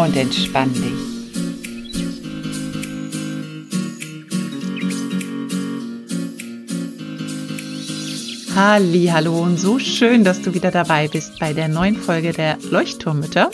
und 0.00 0.16
entspann 0.16 0.72
dich. 0.72 1.10
Hallo 8.56 9.42
und 9.42 9.58
so 9.58 9.78
schön, 9.78 10.24
dass 10.24 10.40
du 10.40 10.54
wieder 10.54 10.70
dabei 10.70 11.08
bist 11.08 11.38
bei 11.38 11.52
der 11.52 11.68
neuen 11.68 11.96
Folge 11.96 12.32
der 12.32 12.56
Leuchtturmmütter. 12.70 13.50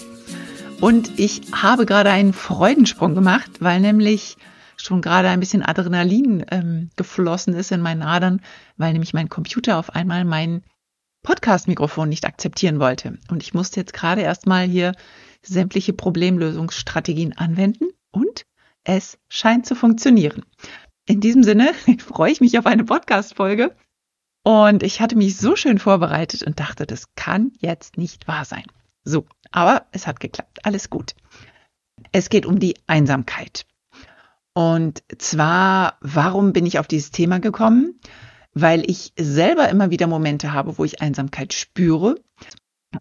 Und 0.80 1.18
ich 1.18 1.42
habe 1.52 1.84
gerade 1.84 2.10
einen 2.10 2.32
Freudensprung 2.32 3.16
gemacht, 3.16 3.50
weil 3.60 3.80
nämlich 3.80 4.36
schon 4.76 5.02
gerade 5.02 5.28
ein 5.28 5.40
bisschen 5.40 5.64
Adrenalin 5.64 6.44
ähm, 6.50 6.90
geflossen 6.94 7.54
ist 7.54 7.72
in 7.72 7.80
meinen 7.80 8.02
Adern, 8.02 8.40
weil 8.76 8.92
nämlich 8.92 9.14
mein 9.14 9.28
Computer 9.28 9.78
auf 9.78 9.96
einmal 9.96 10.24
mein 10.24 10.62
Podcast-Mikrofon 11.24 12.08
nicht 12.08 12.24
akzeptieren 12.24 12.78
wollte. 12.78 13.18
Und 13.30 13.42
ich 13.42 13.52
musste 13.52 13.80
jetzt 13.80 13.92
gerade 13.92 14.20
erstmal 14.20 14.66
hier 14.66 14.92
sämtliche 15.46 15.92
Problemlösungsstrategien 15.92 17.36
anwenden 17.36 17.86
und 18.10 18.44
es 18.84 19.18
scheint 19.28 19.66
zu 19.66 19.74
funktionieren. 19.74 20.44
In 21.06 21.20
diesem 21.20 21.42
Sinne 21.42 21.72
freue 21.98 22.32
ich 22.32 22.40
mich 22.40 22.58
auf 22.58 22.66
eine 22.66 22.84
Podcast-Folge 22.84 23.74
und 24.46 24.82
ich 24.82 25.00
hatte 25.00 25.16
mich 25.16 25.36
so 25.36 25.56
schön 25.56 25.78
vorbereitet 25.78 26.44
und 26.44 26.60
dachte, 26.60 26.86
das 26.86 27.14
kann 27.16 27.52
jetzt 27.58 27.98
nicht 27.98 28.28
wahr 28.28 28.44
sein. 28.44 28.64
So, 29.02 29.26
aber 29.50 29.86
es 29.92 30.06
hat 30.06 30.20
geklappt. 30.20 30.64
Alles 30.64 30.90
gut. 30.90 31.14
Es 32.12 32.28
geht 32.28 32.46
um 32.46 32.58
die 32.58 32.76
Einsamkeit. 32.86 33.66
Und 34.52 35.02
zwar, 35.18 35.98
warum 36.00 36.52
bin 36.52 36.64
ich 36.64 36.78
auf 36.78 36.86
dieses 36.86 37.10
Thema 37.10 37.40
gekommen? 37.40 38.00
Weil 38.54 38.88
ich 38.88 39.12
selber 39.18 39.68
immer 39.68 39.90
wieder 39.90 40.06
Momente 40.06 40.52
habe, 40.52 40.78
wo 40.78 40.84
ich 40.84 41.00
Einsamkeit 41.02 41.52
spüre. 41.52 42.16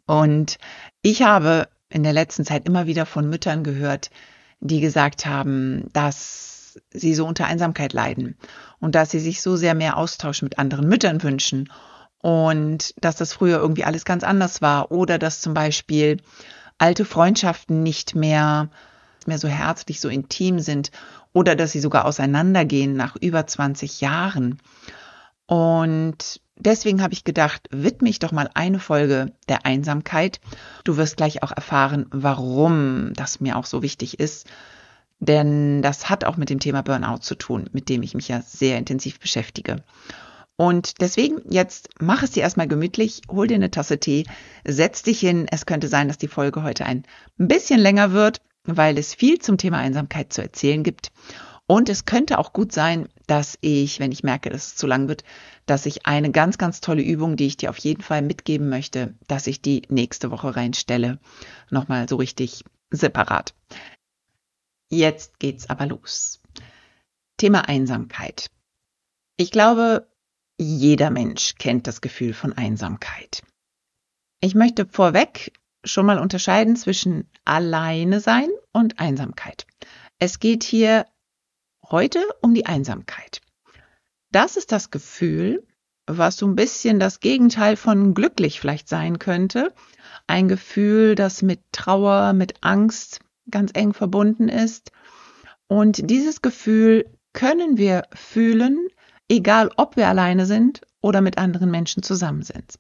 Und 0.06 0.58
ich 1.02 1.22
habe 1.22 1.70
in 1.96 2.04
der 2.04 2.12
letzten 2.12 2.44
Zeit 2.44 2.68
immer 2.68 2.88
wieder 2.88 3.06
von 3.06 3.30
Müttern 3.30 3.64
gehört, 3.64 4.12
die 4.60 4.82
gesagt 4.82 5.26
haben, 5.26 5.90
dass 5.94 6.78
sie 6.92 7.16
so 7.16 7.26
unter 7.26 7.46
Einsamkeit 7.46 7.94
leiden 7.94 8.36
und 8.82 8.96
dass 8.96 9.12
sie 9.12 9.22
sich 9.22 9.42
so 9.42 9.56
sehr 9.56 9.76
mehr 9.76 9.96
Austausch 9.96 10.42
mit 10.42 10.60
anderen 10.60 10.90
Müttern 10.90 11.24
wünschen 11.24 11.72
und 12.18 12.94
dass 13.02 13.16
das 13.16 13.32
früher 13.32 13.60
irgendwie 13.60 13.86
alles 13.86 14.04
ganz 14.04 14.26
anders 14.26 14.62
war 14.62 14.92
oder 14.92 15.18
dass 15.18 15.40
zum 15.40 15.54
Beispiel 15.54 16.18
alte 16.78 17.06
Freundschaften 17.06 17.82
nicht 17.82 18.14
mehr, 18.14 18.70
mehr 19.26 19.40
so 19.40 19.48
herzlich, 19.48 20.02
so 20.02 20.10
intim 20.10 20.60
sind 20.60 20.92
oder 21.32 21.56
dass 21.56 21.72
sie 21.72 21.80
sogar 21.80 22.04
auseinandergehen 22.04 22.98
nach 22.98 23.16
über 23.16 23.48
20 23.48 24.02
Jahren. 24.02 24.60
Und 25.46 26.42
deswegen 26.58 27.02
habe 27.02 27.14
ich 27.14 27.24
gedacht, 27.24 27.68
widme 27.72 28.10
ich 28.10 28.20
doch 28.20 28.32
mal 28.32 28.50
eine 28.54 28.80
Folge 28.80 29.34
der 29.50 29.66
Einsamkeit. 29.66 30.40
Du 30.84 30.98
wirst 30.98 31.18
gleich 31.18 31.44
auch 31.44 31.52
erfahren, 31.52 32.08
warum 32.12 33.14
das 33.14 33.40
mir 33.40 33.58
auch 33.58 33.66
so 33.66 33.82
wichtig 33.82 34.20
ist. 34.20 34.48
Denn 35.20 35.82
das 35.82 36.10
hat 36.10 36.26
auch 36.26 36.38
mit 36.38 36.50
dem 36.50 36.60
Thema 36.60 36.84
Burnout 36.84 37.20
zu 37.20 37.36
tun, 37.36 37.70
mit 37.72 37.90
dem 37.90 38.04
ich 38.04 38.16
mich 38.16 38.28
ja 38.28 38.42
sehr 38.42 38.78
intensiv 38.78 39.20
beschäftige. 39.20 39.84
Und 40.58 41.02
deswegen, 41.02 41.42
jetzt 41.50 41.90
mach 42.00 42.24
es 42.24 42.32
dir 42.32 42.44
erstmal 42.44 42.68
gemütlich, 42.68 43.22
hol 43.30 43.48
dir 43.48 43.56
eine 43.56 43.72
Tasse 43.72 44.00
Tee, 44.00 44.26
setz 44.66 45.04
dich 45.04 45.20
hin. 45.20 45.48
Es 45.52 45.66
könnte 45.66 45.88
sein, 45.88 46.08
dass 46.08 46.18
die 46.18 46.28
Folge 46.28 46.64
heute 46.64 46.86
ein 46.86 47.04
bisschen 47.38 47.80
länger 47.80 48.12
wird, 48.12 48.42
weil 48.64 48.98
es 48.98 49.14
viel 49.14 49.40
zum 49.40 49.58
Thema 49.58 49.78
Einsamkeit 49.78 50.32
zu 50.32 50.42
erzählen 50.42 50.84
gibt. 50.84 51.12
Und 51.68 51.90
es 51.90 52.06
könnte 52.06 52.38
auch 52.38 52.54
gut 52.54 52.72
sein, 52.72 53.08
dass 53.26 53.58
ich, 53.62 54.00
wenn 54.00 54.12
ich 54.12 54.24
merke, 54.24 54.50
dass 54.50 54.68
es 54.68 54.76
zu 54.76 54.88
lang 54.88 55.08
wird, 55.08 55.24
dass 55.66 55.86
ich 55.86 56.06
eine 56.06 56.32
ganz, 56.32 56.58
ganz 56.58 56.82
tolle 56.82 57.02
Übung, 57.02 57.36
die 57.36 57.48
ich 57.48 57.58
dir 57.58 57.70
auf 57.70 57.78
jeden 57.78 58.02
Fall 58.02 58.22
mitgeben 58.22 58.70
möchte, 58.70 59.16
dass 59.28 59.48
ich 59.48 59.62
die 59.62 59.84
nächste 59.90 60.32
Woche 60.32 60.56
reinstelle. 60.56 61.20
Nochmal 61.70 62.08
so 62.08 62.18
richtig 62.18 62.64
separat. 62.92 63.54
Jetzt 64.90 65.40
geht's 65.40 65.70
aber 65.70 65.86
los. 65.86 66.42
Thema 67.38 67.68
Einsamkeit. 67.68 68.50
Ich 69.38 69.52
glaube, 69.52 70.08
jeder 70.58 71.10
Mensch 71.10 71.56
kennt 71.56 71.88
das 71.88 72.00
Gefühl 72.02 72.34
von 72.34 72.54
Einsamkeit. 72.54 73.44
Ich 74.40 74.56
möchte 74.56 74.86
vorweg 74.86 75.52
schon 75.84 76.06
mal 76.06 76.20
unterscheiden 76.20 76.76
zwischen 76.76 77.30
alleine 77.44 78.20
sein 78.20 78.50
und 78.72 79.00
Einsamkeit. 79.00 79.66
Es 80.20 80.40
geht 80.40 80.64
hier 80.64 81.06
Heute 81.92 82.24
um 82.42 82.54
die 82.54 82.66
Einsamkeit. 82.66 83.42
Das 84.32 84.58
ist 84.58 84.72
das 84.72 84.90
Gefühl, 84.90 85.66
was 86.08 86.38
so 86.38 86.48
ein 86.48 86.56
bisschen 86.56 87.00
das 87.00 87.20
Gegenteil 87.20 87.78
von 87.78 88.14
glücklich 88.14 88.60
vielleicht 88.60 88.90
sein 88.90 89.20
könnte. 89.20 89.74
Ein 90.28 90.48
Gefühl, 90.48 91.16
das 91.16 91.42
mit 91.42 91.62
Trauer, 91.72 92.34
mit 92.34 92.56
Angst 92.62 93.20
ganz 93.50 93.72
eng 93.74 93.94
verbunden 93.94 94.50
ist. 94.50 94.92
Und 95.68 96.10
dieses 96.10 96.42
Gefühl 96.42 97.06
können 97.34 97.78
wir 97.78 98.04
fühlen, 98.14 98.88
egal 99.30 99.70
ob 99.78 99.96
wir 99.96 100.08
alleine 100.08 100.46
sind 100.46 100.82
oder 101.02 101.22
mit 101.22 101.38
anderen 101.38 101.70
Menschen 101.70 102.02
zusammen 102.02 102.42
sind. 102.42 102.80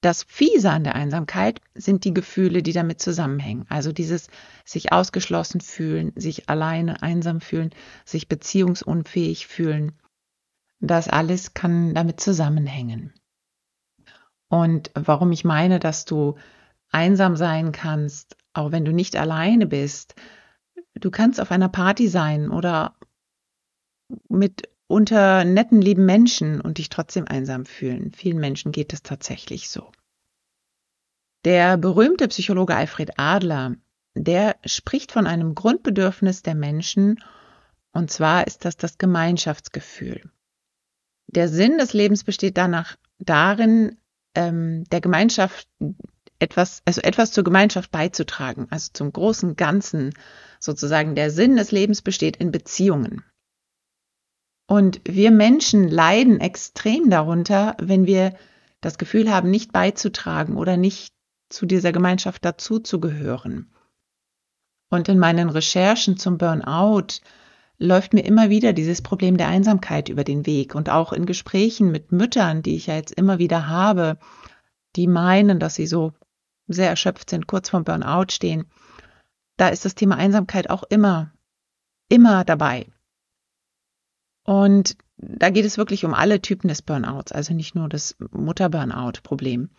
Das 0.00 0.22
Fiese 0.22 0.70
an 0.70 0.84
der 0.84 0.94
Einsamkeit 0.94 1.60
sind 1.74 2.04
die 2.04 2.14
Gefühle, 2.14 2.62
die 2.62 2.72
damit 2.72 3.00
zusammenhängen. 3.02 3.66
Also 3.68 3.92
dieses 3.92 4.28
sich 4.64 4.92
ausgeschlossen 4.92 5.60
fühlen, 5.60 6.12
sich 6.16 6.48
alleine 6.48 7.02
einsam 7.02 7.40
fühlen, 7.40 7.70
sich 8.06 8.26
beziehungsunfähig 8.26 9.46
fühlen. 9.46 9.92
Das 10.80 11.08
alles 11.08 11.52
kann 11.52 11.94
damit 11.94 12.20
zusammenhängen. 12.20 13.12
Und 14.48 14.90
warum 14.94 15.32
ich 15.32 15.44
meine, 15.44 15.78
dass 15.78 16.06
du 16.06 16.36
einsam 16.90 17.36
sein 17.36 17.70
kannst, 17.70 18.36
auch 18.54 18.72
wenn 18.72 18.86
du 18.86 18.92
nicht 18.92 19.16
alleine 19.16 19.66
bist, 19.66 20.14
du 20.94 21.10
kannst 21.10 21.40
auf 21.40 21.50
einer 21.50 21.68
Party 21.68 22.08
sein 22.08 22.50
oder 22.50 22.96
mit 24.28 24.68
unter 24.90 25.44
netten, 25.44 25.80
lieben 25.80 26.04
Menschen 26.04 26.60
und 26.60 26.78
dich 26.78 26.88
trotzdem 26.88 27.26
einsam 27.28 27.64
fühlen. 27.64 28.12
Vielen 28.12 28.38
Menschen 28.38 28.72
geht 28.72 28.92
es 28.92 29.02
tatsächlich 29.02 29.70
so. 29.70 29.92
Der 31.44 31.76
berühmte 31.76 32.26
Psychologe 32.26 32.74
Alfred 32.74 33.12
Adler, 33.16 33.76
der 34.14 34.56
spricht 34.64 35.12
von 35.12 35.28
einem 35.28 35.54
Grundbedürfnis 35.54 36.42
der 36.42 36.56
Menschen, 36.56 37.22
und 37.92 38.10
zwar 38.10 38.48
ist 38.48 38.64
das 38.64 38.76
das 38.76 38.98
Gemeinschaftsgefühl. 38.98 40.28
Der 41.28 41.48
Sinn 41.48 41.78
des 41.78 41.92
Lebens 41.92 42.24
besteht 42.24 42.58
danach 42.58 42.96
darin, 43.20 43.96
ähm, 44.34 44.84
der 44.90 45.00
Gemeinschaft 45.00 45.68
etwas, 46.40 46.82
also 46.84 47.00
etwas 47.02 47.30
zur 47.30 47.44
Gemeinschaft 47.44 47.92
beizutragen, 47.92 48.66
also 48.70 48.90
zum 48.92 49.12
großen 49.12 49.54
Ganzen 49.54 50.14
sozusagen. 50.58 51.14
Der 51.14 51.30
Sinn 51.30 51.54
des 51.54 51.70
Lebens 51.70 52.02
besteht 52.02 52.36
in 52.38 52.50
Beziehungen. 52.50 53.22
Und 54.70 55.00
wir 55.04 55.32
Menschen 55.32 55.88
leiden 55.88 56.38
extrem 56.38 57.10
darunter, 57.10 57.76
wenn 57.80 58.06
wir 58.06 58.36
das 58.80 58.98
Gefühl 58.98 59.28
haben, 59.28 59.50
nicht 59.50 59.72
beizutragen 59.72 60.56
oder 60.56 60.76
nicht 60.76 61.12
zu 61.48 61.66
dieser 61.66 61.90
Gemeinschaft 61.90 62.44
dazuzugehören. 62.44 63.74
Und 64.88 65.08
in 65.08 65.18
meinen 65.18 65.50
Recherchen 65.50 66.18
zum 66.18 66.38
Burnout 66.38 67.18
läuft 67.78 68.12
mir 68.12 68.24
immer 68.24 68.48
wieder 68.48 68.72
dieses 68.72 69.02
Problem 69.02 69.36
der 69.36 69.48
Einsamkeit 69.48 70.08
über 70.08 70.22
den 70.22 70.46
Weg 70.46 70.76
und 70.76 70.88
auch 70.88 71.12
in 71.12 71.26
Gesprächen 71.26 71.90
mit 71.90 72.12
Müttern, 72.12 72.62
die 72.62 72.76
ich 72.76 72.86
ja 72.86 72.94
jetzt 72.94 73.10
immer 73.10 73.40
wieder 73.40 73.66
habe, 73.66 74.18
die 74.94 75.08
meinen, 75.08 75.58
dass 75.58 75.74
sie 75.74 75.88
so 75.88 76.12
sehr 76.68 76.90
erschöpft 76.90 77.28
sind, 77.28 77.48
kurz 77.48 77.70
vorm 77.70 77.82
Burnout 77.82 78.26
stehen. 78.30 78.66
Da 79.56 79.70
ist 79.70 79.84
das 79.84 79.96
Thema 79.96 80.14
Einsamkeit 80.14 80.70
auch 80.70 80.84
immer, 80.84 81.32
immer 82.08 82.44
dabei. 82.44 82.86
Und 84.50 84.96
da 85.16 85.50
geht 85.50 85.64
es 85.64 85.78
wirklich 85.78 86.04
um 86.04 86.12
alle 86.12 86.42
Typen 86.42 86.66
des 86.66 86.82
Burnouts, 86.82 87.30
also 87.30 87.54
nicht 87.54 87.76
nur 87.76 87.88
das 87.88 88.16
Mutter-Burnout-Problem. 88.32 89.70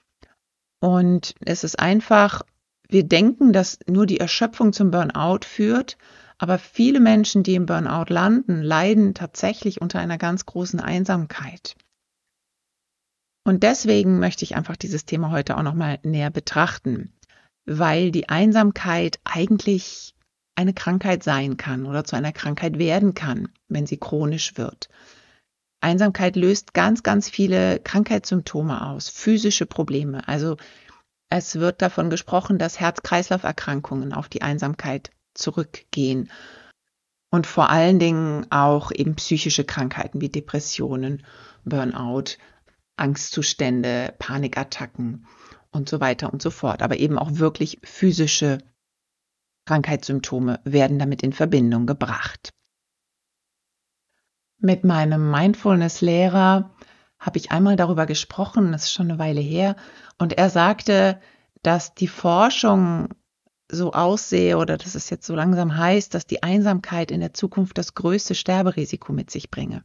Und 0.80 1.36
es 1.42 1.66
ist 1.66 1.78
einfach, 1.78 2.42
wir 2.88 3.04
denken, 3.04 3.52
dass 3.52 3.80
nur 3.86 4.06
die 4.06 4.22
Erschöpfung 4.22 4.72
zum 4.72 4.90
Burnout 4.90 5.40
führt, 5.46 5.98
aber 6.38 6.58
viele 6.58 7.02
Menschen, 7.02 7.44
die 7.44 7.56
im 7.56 7.66
Burnout 7.66 8.14
landen, 8.14 8.62
leiden 8.62 9.14
tatsächlich 9.14 9.82
unter 9.82 10.00
einer 10.00 10.18
ganz 10.18 10.46
großen 10.46 10.80
Einsamkeit. 10.80 11.76
Und 13.44 13.64
deswegen 13.64 14.20
möchte 14.20 14.46
ich 14.46 14.56
einfach 14.56 14.78
dieses 14.78 15.04
Thema 15.04 15.32
heute 15.32 15.58
auch 15.58 15.64
nochmal 15.64 16.00
näher 16.04 16.30
betrachten. 16.30 17.12
weil 17.66 18.12
die 18.12 18.30
Einsamkeit 18.30 19.20
eigentlich 19.24 20.16
eine 20.62 20.74
Krankheit 20.74 21.24
sein 21.24 21.58
kann 21.58 21.86
oder 21.86 22.04
zu 22.04 22.16
einer 22.16 22.32
Krankheit 22.32 22.78
werden 22.78 23.14
kann, 23.14 23.50
wenn 23.68 23.88
sie 23.88 23.98
chronisch 23.98 24.58
wird. 24.58 24.90
Einsamkeit 25.82 26.36
löst 26.36 26.74
ganz, 26.74 27.02
ganz 27.02 27.30
viele 27.30 27.80
Krankheitssymptome 27.80 28.88
aus, 28.88 29.10
physische 29.10 29.66
Probleme. 29.66 30.28
Also 30.28 30.58
es 31.30 31.56
wird 31.56 31.82
davon 31.82 32.10
gesprochen, 32.12 32.60
dass 32.60 32.80
Herz-Kreislauf-Erkrankungen 32.80 34.14
auf 34.14 34.30
die 34.30 34.44
Einsamkeit 34.44 35.10
zurückgehen 35.34 36.30
und 37.32 37.48
vor 37.48 37.70
allen 37.70 37.98
Dingen 37.98 38.46
auch 38.52 38.92
eben 38.92 39.16
psychische 39.16 39.64
Krankheiten 39.64 40.22
wie 40.22 40.30
Depressionen, 40.30 41.26
Burnout, 41.66 42.36
Angstzustände, 42.98 44.14
Panikattacken 44.20 45.26
und 45.72 45.90
so 45.90 46.00
weiter 46.00 46.32
und 46.32 46.42
so 46.42 46.52
fort. 46.52 46.84
Aber 46.84 46.98
eben 46.98 47.18
auch 47.18 47.38
wirklich 47.38 47.80
physische 47.84 48.60
Krankheitssymptome 49.66 50.60
werden 50.64 51.00
damit 51.00 51.24
in 51.24 51.34
Verbindung 51.34 51.86
gebracht. 51.86 52.54
Mit 54.58 54.84
meinem 54.84 55.32
Mindfulness-Lehrer 55.32 56.76
habe 57.20 57.38
ich 57.38 57.52
einmal 57.52 57.76
darüber 57.76 58.06
gesprochen, 58.06 58.72
das 58.72 58.84
ist 58.84 58.94
schon 58.94 59.10
eine 59.10 59.20
Weile 59.20 59.42
her, 59.42 59.76
und 60.18 60.34
er 60.34 60.50
sagte, 60.50 61.20
dass 61.62 61.94
die 61.94 62.08
Forschung 62.08 63.10
so 63.72 63.94
aussehe 63.94 64.58
oder 64.58 64.78
dass 64.78 64.96
es 64.96 65.10
jetzt 65.10 65.26
so 65.26 65.36
langsam 65.36 65.78
heißt, 65.78 66.14
dass 66.14 66.26
die 66.26 66.44
Einsamkeit 66.44 67.12
in 67.12 67.22
der 67.22 67.34
Zukunft 67.34 67.78
das 67.78 67.94
größte 67.94 68.36
Sterberisiko 68.36 69.14
mit 69.14 69.32
sich 69.32 69.50
bringe. 69.50 69.84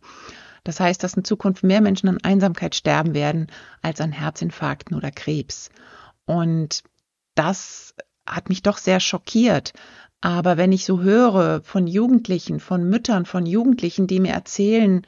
Das 0.64 0.80
heißt, 0.80 1.02
dass 1.04 1.14
in 1.14 1.24
Zukunft 1.24 1.62
mehr 1.62 1.80
Menschen 1.80 2.08
an 2.08 2.18
Einsamkeit 2.22 2.74
sterben 2.74 3.14
werden 3.14 3.46
als 3.82 4.00
an 4.00 4.10
Herzinfarkten 4.10 4.96
oder 4.96 5.12
Krebs. 5.12 5.70
Und 6.24 6.82
das 7.36 7.94
hat 8.26 8.48
mich 8.48 8.62
doch 8.62 8.78
sehr 8.78 9.00
schockiert. 9.00 9.72
Aber 10.20 10.56
wenn 10.56 10.72
ich 10.72 10.84
so 10.84 11.00
höre 11.00 11.62
von 11.62 11.86
Jugendlichen, 11.86 12.60
von 12.60 12.88
Müttern 12.88 13.26
von 13.26 13.46
Jugendlichen, 13.46 14.06
die 14.06 14.20
mir 14.20 14.32
erzählen, 14.32 15.06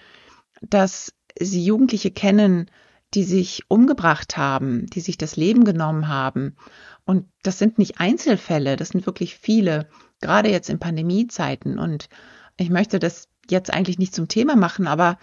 dass 0.60 1.12
sie 1.38 1.64
Jugendliche 1.64 2.10
kennen, 2.10 2.70
die 3.14 3.24
sich 3.24 3.62
umgebracht 3.68 4.36
haben, 4.36 4.86
die 4.86 5.00
sich 5.00 5.16
das 5.16 5.36
Leben 5.36 5.64
genommen 5.64 6.08
haben. 6.08 6.56
Und 7.04 7.26
das 7.42 7.58
sind 7.58 7.78
nicht 7.78 8.00
Einzelfälle, 8.00 8.76
das 8.76 8.90
sind 8.90 9.06
wirklich 9.06 9.36
viele, 9.36 9.88
gerade 10.20 10.50
jetzt 10.50 10.68
in 10.68 10.78
Pandemiezeiten. 10.78 11.78
Und 11.78 12.08
ich 12.58 12.68
möchte 12.68 12.98
das 12.98 13.28
jetzt 13.50 13.72
eigentlich 13.72 13.98
nicht 13.98 14.14
zum 14.14 14.28
Thema 14.28 14.56
machen, 14.56 14.86
aber 14.86 15.18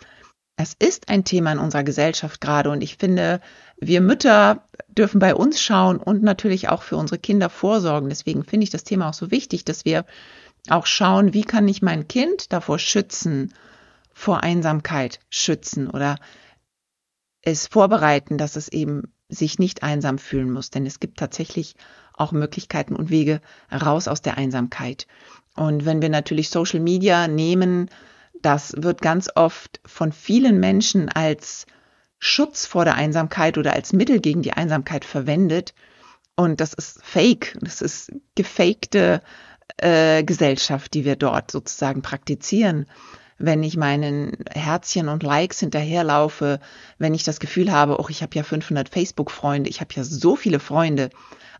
es 0.57 0.73
ist 0.77 1.09
ein 1.09 1.25
Thema 1.25 1.51
in 1.51 1.59
unserer 1.59 1.83
Gesellschaft 1.83 2.39
gerade 2.39 2.69
und 2.69 2.81
ich 2.81 2.97
finde, 2.97 3.41
wir 3.77 3.99
Mütter 3.99 4.67
dürfen 4.87 5.19
bei 5.19 5.35
uns 5.35 5.61
schauen 5.61 5.97
und 5.97 6.23
natürlich 6.23 6.69
auch 6.69 6.81
für 6.81 6.95
unsere 6.95 7.19
Kinder 7.19 7.49
vorsorgen. 7.49 8.09
Deswegen 8.09 8.43
finde 8.43 8.63
ich 8.63 8.69
das 8.69 8.85
Thema 8.85 9.09
auch 9.09 9.13
so 9.13 9.31
wichtig, 9.31 9.65
dass 9.65 9.83
wir 9.83 10.05
auch 10.69 10.85
schauen, 10.85 11.33
wie 11.33 11.43
kann 11.43 11.67
ich 11.67 11.81
mein 11.81 12.07
Kind 12.07 12.53
davor 12.53 12.79
schützen, 12.79 13.53
vor 14.13 14.43
Einsamkeit 14.43 15.19
schützen 15.29 15.89
oder 15.89 16.17
es 17.41 17.67
vorbereiten, 17.67 18.37
dass 18.37 18.55
es 18.55 18.69
eben 18.69 19.11
sich 19.27 19.59
nicht 19.59 19.83
einsam 19.83 20.17
fühlen 20.17 20.51
muss. 20.51 20.69
Denn 20.69 20.85
es 20.85 21.01
gibt 21.01 21.19
tatsächlich 21.19 21.75
auch 22.13 22.31
Möglichkeiten 22.31 22.95
und 22.95 23.09
Wege 23.09 23.41
raus 23.71 24.07
aus 24.07 24.21
der 24.21 24.37
Einsamkeit. 24.37 25.05
Und 25.55 25.85
wenn 25.85 26.01
wir 26.01 26.09
natürlich 26.09 26.49
Social 26.49 26.79
Media 26.79 27.27
nehmen, 27.27 27.89
das 28.41 28.73
wird 28.77 29.01
ganz 29.01 29.29
oft 29.35 29.79
von 29.85 30.11
vielen 30.11 30.59
Menschen 30.59 31.09
als 31.09 31.65
Schutz 32.19 32.65
vor 32.65 32.85
der 32.85 32.95
Einsamkeit 32.95 33.57
oder 33.57 33.73
als 33.73 33.93
Mittel 33.93 34.19
gegen 34.19 34.41
die 34.41 34.53
Einsamkeit 34.53 35.05
verwendet. 35.05 35.73
Und 36.35 36.59
das 36.59 36.73
ist 36.73 37.03
fake. 37.03 37.57
Das 37.61 37.81
ist 37.81 38.11
gefakte 38.35 39.21
äh, 39.77 40.23
Gesellschaft, 40.23 40.93
die 40.93 41.05
wir 41.05 41.15
dort 41.15 41.51
sozusagen 41.51 42.01
praktizieren. 42.01 42.87
Wenn 43.37 43.63
ich 43.63 43.75
meinen 43.75 44.37
Herzchen 44.49 45.09
und 45.09 45.23
Likes 45.23 45.59
hinterherlaufe, 45.59 46.59
wenn 46.97 47.13
ich 47.13 47.23
das 47.23 47.39
Gefühl 47.39 47.71
habe, 47.71 47.99
oh, 47.99 48.07
ich 48.09 48.21
habe 48.21 48.35
ja 48.35 48.43
500 48.43 48.87
Facebook-Freunde, 48.87 49.69
ich 49.69 49.81
habe 49.81 49.93
ja 49.93 50.03
so 50.03 50.35
viele 50.35 50.59
Freunde, 50.59 51.09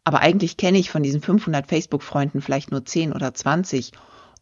aber 0.06 0.20
eigentlich 0.20 0.56
kenne 0.56 0.78
ich 0.78 0.90
von 0.90 1.04
diesen 1.04 1.22
500 1.22 1.68
Facebook-Freunden 1.68 2.42
vielleicht 2.42 2.72
nur 2.72 2.86
10 2.86 3.12
oder 3.12 3.34
20 3.34 3.92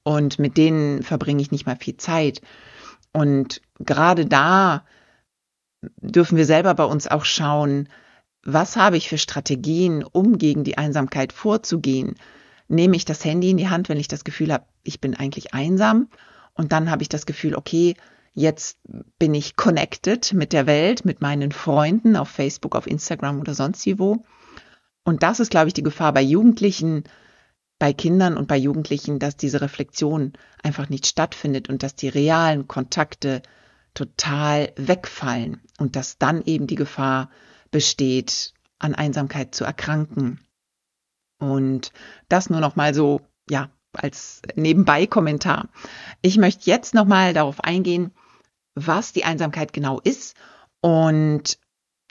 und 0.04 0.40
mit 0.40 0.58
denen 0.58 1.04
verbringe 1.04 1.42
ich 1.42 1.52
nicht 1.52 1.66
mal 1.66 1.78
viel 1.78 1.98
Zeit. 1.98 2.42
Und 3.12 3.62
gerade 3.80 4.26
da 4.26 4.86
dürfen 6.02 6.38
wir 6.38 6.46
selber 6.46 6.74
bei 6.74 6.86
uns 6.86 7.08
auch 7.08 7.26
schauen, 7.26 7.90
was 8.46 8.76
habe 8.76 8.98
ich 8.98 9.08
für 9.08 9.18
Strategien, 9.18 10.04
um 10.04 10.38
gegen 10.38 10.64
die 10.64 10.78
Einsamkeit 10.78 11.32
vorzugehen? 11.32 12.16
Nehme 12.68 12.96
ich 12.96 13.06
das 13.06 13.24
Handy 13.24 13.52
in 13.52 13.58
die 13.58 13.70
Hand, 13.70 13.88
wenn 13.88 14.00
ich 14.00 14.08
das 14.08 14.24
Gefühl 14.24 14.52
habe, 14.52 14.66
ich 14.84 15.00
bin 15.00 15.16
eigentlich 15.16 15.54
einsam? 15.54 16.10
Und 16.54 16.72
dann 16.72 16.92
habe 16.92 17.04
ich 17.04 17.10
das 17.10 17.26
Gefühl, 17.26 17.56
okay, 17.56 17.96
jetzt 18.34 18.80
bin 19.20 19.34
ich 19.34 19.56
connected 19.56 20.34
mit 20.34 20.54
der 20.54 20.66
Welt, 20.66 21.06
mit 21.06 21.22
meinen 21.22 21.52
Freunden 21.52 22.16
auf 22.16 22.30
Facebook, 22.30 22.76
auf 22.76 22.88
Instagram 22.88 23.40
oder 23.40 23.54
sonst 23.54 23.88
wo. 24.00 24.26
Und 25.04 25.24
das 25.24 25.40
ist, 25.40 25.52
glaube 25.52 25.68
ich, 25.68 25.74
die 25.74 25.84
Gefahr 25.84 26.14
bei 26.14 26.22
Jugendlichen, 26.22 27.04
bei 27.80 27.94
Kindern 27.94 28.38
und 28.38 28.48
bei 28.48 28.58
Jugendlichen, 28.58 29.20
dass 29.20 29.36
diese 29.36 29.62
Reflexion 29.62 30.34
einfach 30.62 30.90
nicht 30.90 31.06
stattfindet 31.06 31.70
und 31.70 31.84
dass 31.84 31.96
die 31.96 32.10
realen 32.10 32.68
Kontakte 32.68 33.42
total 33.94 34.72
wegfallen 34.76 35.62
und 35.80 35.96
dass 35.96 36.18
dann 36.18 36.42
eben 36.44 36.68
die 36.68 36.76
Gefahr 36.76 37.30
besteht, 37.72 38.54
an 38.80 38.96
Einsamkeit 38.96 39.56
zu 39.56 39.64
erkranken. 39.64 40.40
Und 41.40 41.92
das 42.30 42.50
nur 42.50 42.60
noch 42.60 42.76
mal 42.76 42.94
so, 42.94 43.22
ja, 43.50 43.70
als 43.94 44.42
nebenbei 44.56 45.06
Kommentar. 45.06 45.70
Ich 46.22 46.38
möchte 46.38 46.70
jetzt 46.70 46.94
noch 46.94 47.06
mal 47.06 47.34
darauf 47.34 47.64
eingehen, 47.64 48.12
was 48.76 49.14
die 49.14 49.26
Einsamkeit 49.26 49.74
genau 49.74 50.00
ist 50.00 50.36
und 50.82 51.60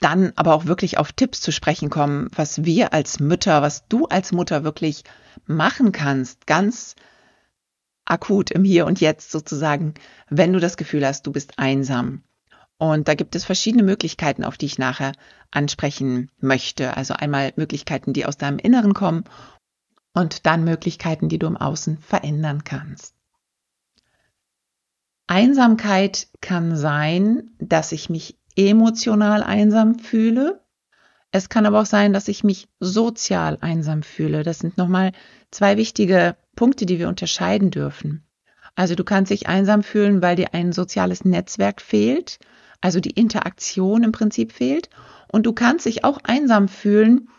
dann 0.03 0.33
aber 0.35 0.53
auch 0.53 0.65
wirklich 0.65 0.97
auf 0.97 1.13
Tipps 1.13 1.39
zu 1.39 1.51
sprechen 1.51 1.89
kommen, 1.89 2.29
was 2.35 2.65
wir 2.65 2.93
als 2.93 3.19
Mütter, 3.19 3.61
was 3.61 3.87
du 3.87 4.05
als 4.05 4.31
Mutter 4.31 4.63
wirklich 4.63 5.03
machen 5.45 5.91
kannst, 5.91 6.45
ganz 6.45 6.95
akut 8.05 8.51
im 8.51 8.65
Hier 8.65 8.85
und 8.85 8.99
Jetzt 8.99 9.31
sozusagen, 9.31 9.93
wenn 10.29 10.51
du 10.51 10.59
das 10.59 10.75
Gefühl 10.75 11.05
hast, 11.05 11.25
du 11.25 11.31
bist 11.31 11.57
einsam. 11.57 12.23
Und 12.77 13.07
da 13.07 13.13
gibt 13.13 13.35
es 13.35 13.45
verschiedene 13.45 13.83
Möglichkeiten, 13.83 14.43
auf 14.43 14.57
die 14.57 14.65
ich 14.65 14.77
nachher 14.77 15.13
ansprechen 15.51 16.29
möchte. 16.39 16.97
Also 16.97 17.13
einmal 17.13 17.53
Möglichkeiten, 17.55 18.11
die 18.11 18.25
aus 18.25 18.37
deinem 18.37 18.59
Inneren 18.59 18.93
kommen 18.93 19.23
und 20.13 20.45
dann 20.45 20.65
Möglichkeiten, 20.65 21.29
die 21.29 21.39
du 21.39 21.47
im 21.47 21.55
Außen 21.55 21.99
verändern 21.99 22.65
kannst. 22.65 23.15
Einsamkeit 25.27 26.27
kann 26.41 26.75
sein, 26.75 27.51
dass 27.57 27.93
ich 27.93 28.09
mich 28.09 28.37
emotional 28.55 29.43
einsam 29.43 29.99
fühle, 29.99 30.63
es 31.35 31.49
kann 31.49 31.65
aber 31.65 31.81
auch 31.81 31.87
sein, 31.87 32.13
dass 32.13 32.27
ich 32.27 32.43
mich 32.43 32.67
sozial 32.79 33.57
einsam 33.59 34.03
fühle. 34.03 34.43
Das 34.43 34.59
sind 34.59 34.77
nochmal 34.77 35.13
zwei 35.49 35.77
wichtige 35.77 36.35
Punkte, 36.55 36.85
die 36.85 36.99
wir 36.99 37.09
unterscheiden 37.09 37.71
dürfen. 37.71 38.23
Also 38.75 38.93
du 38.93 39.03
kannst 39.03 39.31
dich 39.31 39.47
einsam 39.47 39.81
fühlen, 39.81 40.21
weil 40.21 40.35
dir 40.35 40.53
ein 40.53 40.73
soziales 40.73 41.25
Netzwerk 41.25 41.81
fehlt, 41.81 42.37
also 42.81 42.99
die 42.99 43.09
Interaktion 43.09 44.03
im 44.03 44.11
Prinzip 44.11 44.51
fehlt. 44.51 44.89
Und 45.31 45.47
du 45.47 45.53
kannst 45.53 45.87
dich 45.87 46.03
auch 46.03 46.19
einsam 46.23 46.67
fühlen. 46.67 47.29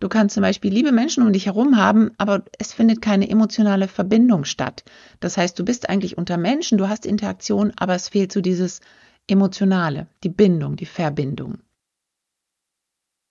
Du 0.00 0.08
kannst 0.08 0.34
zum 0.34 0.42
Beispiel 0.42 0.72
liebe 0.72 0.90
Menschen 0.90 1.24
um 1.24 1.32
dich 1.32 1.46
herum 1.46 1.76
haben, 1.76 2.10
aber 2.18 2.42
es 2.58 2.72
findet 2.72 3.02
keine 3.02 3.30
emotionale 3.30 3.86
Verbindung 3.86 4.44
statt. 4.44 4.82
Das 5.20 5.36
heißt, 5.36 5.56
du 5.56 5.64
bist 5.64 5.88
eigentlich 5.88 6.18
unter 6.18 6.38
Menschen, 6.38 6.76
du 6.76 6.88
hast 6.88 7.06
Interaktion, 7.06 7.72
aber 7.76 7.94
es 7.94 8.08
fehlt 8.08 8.32
so 8.32 8.40
dieses 8.40 8.80
Emotionale, 9.26 10.06
die 10.22 10.28
Bindung, 10.28 10.76
die 10.76 10.86
Verbindung. 10.86 11.58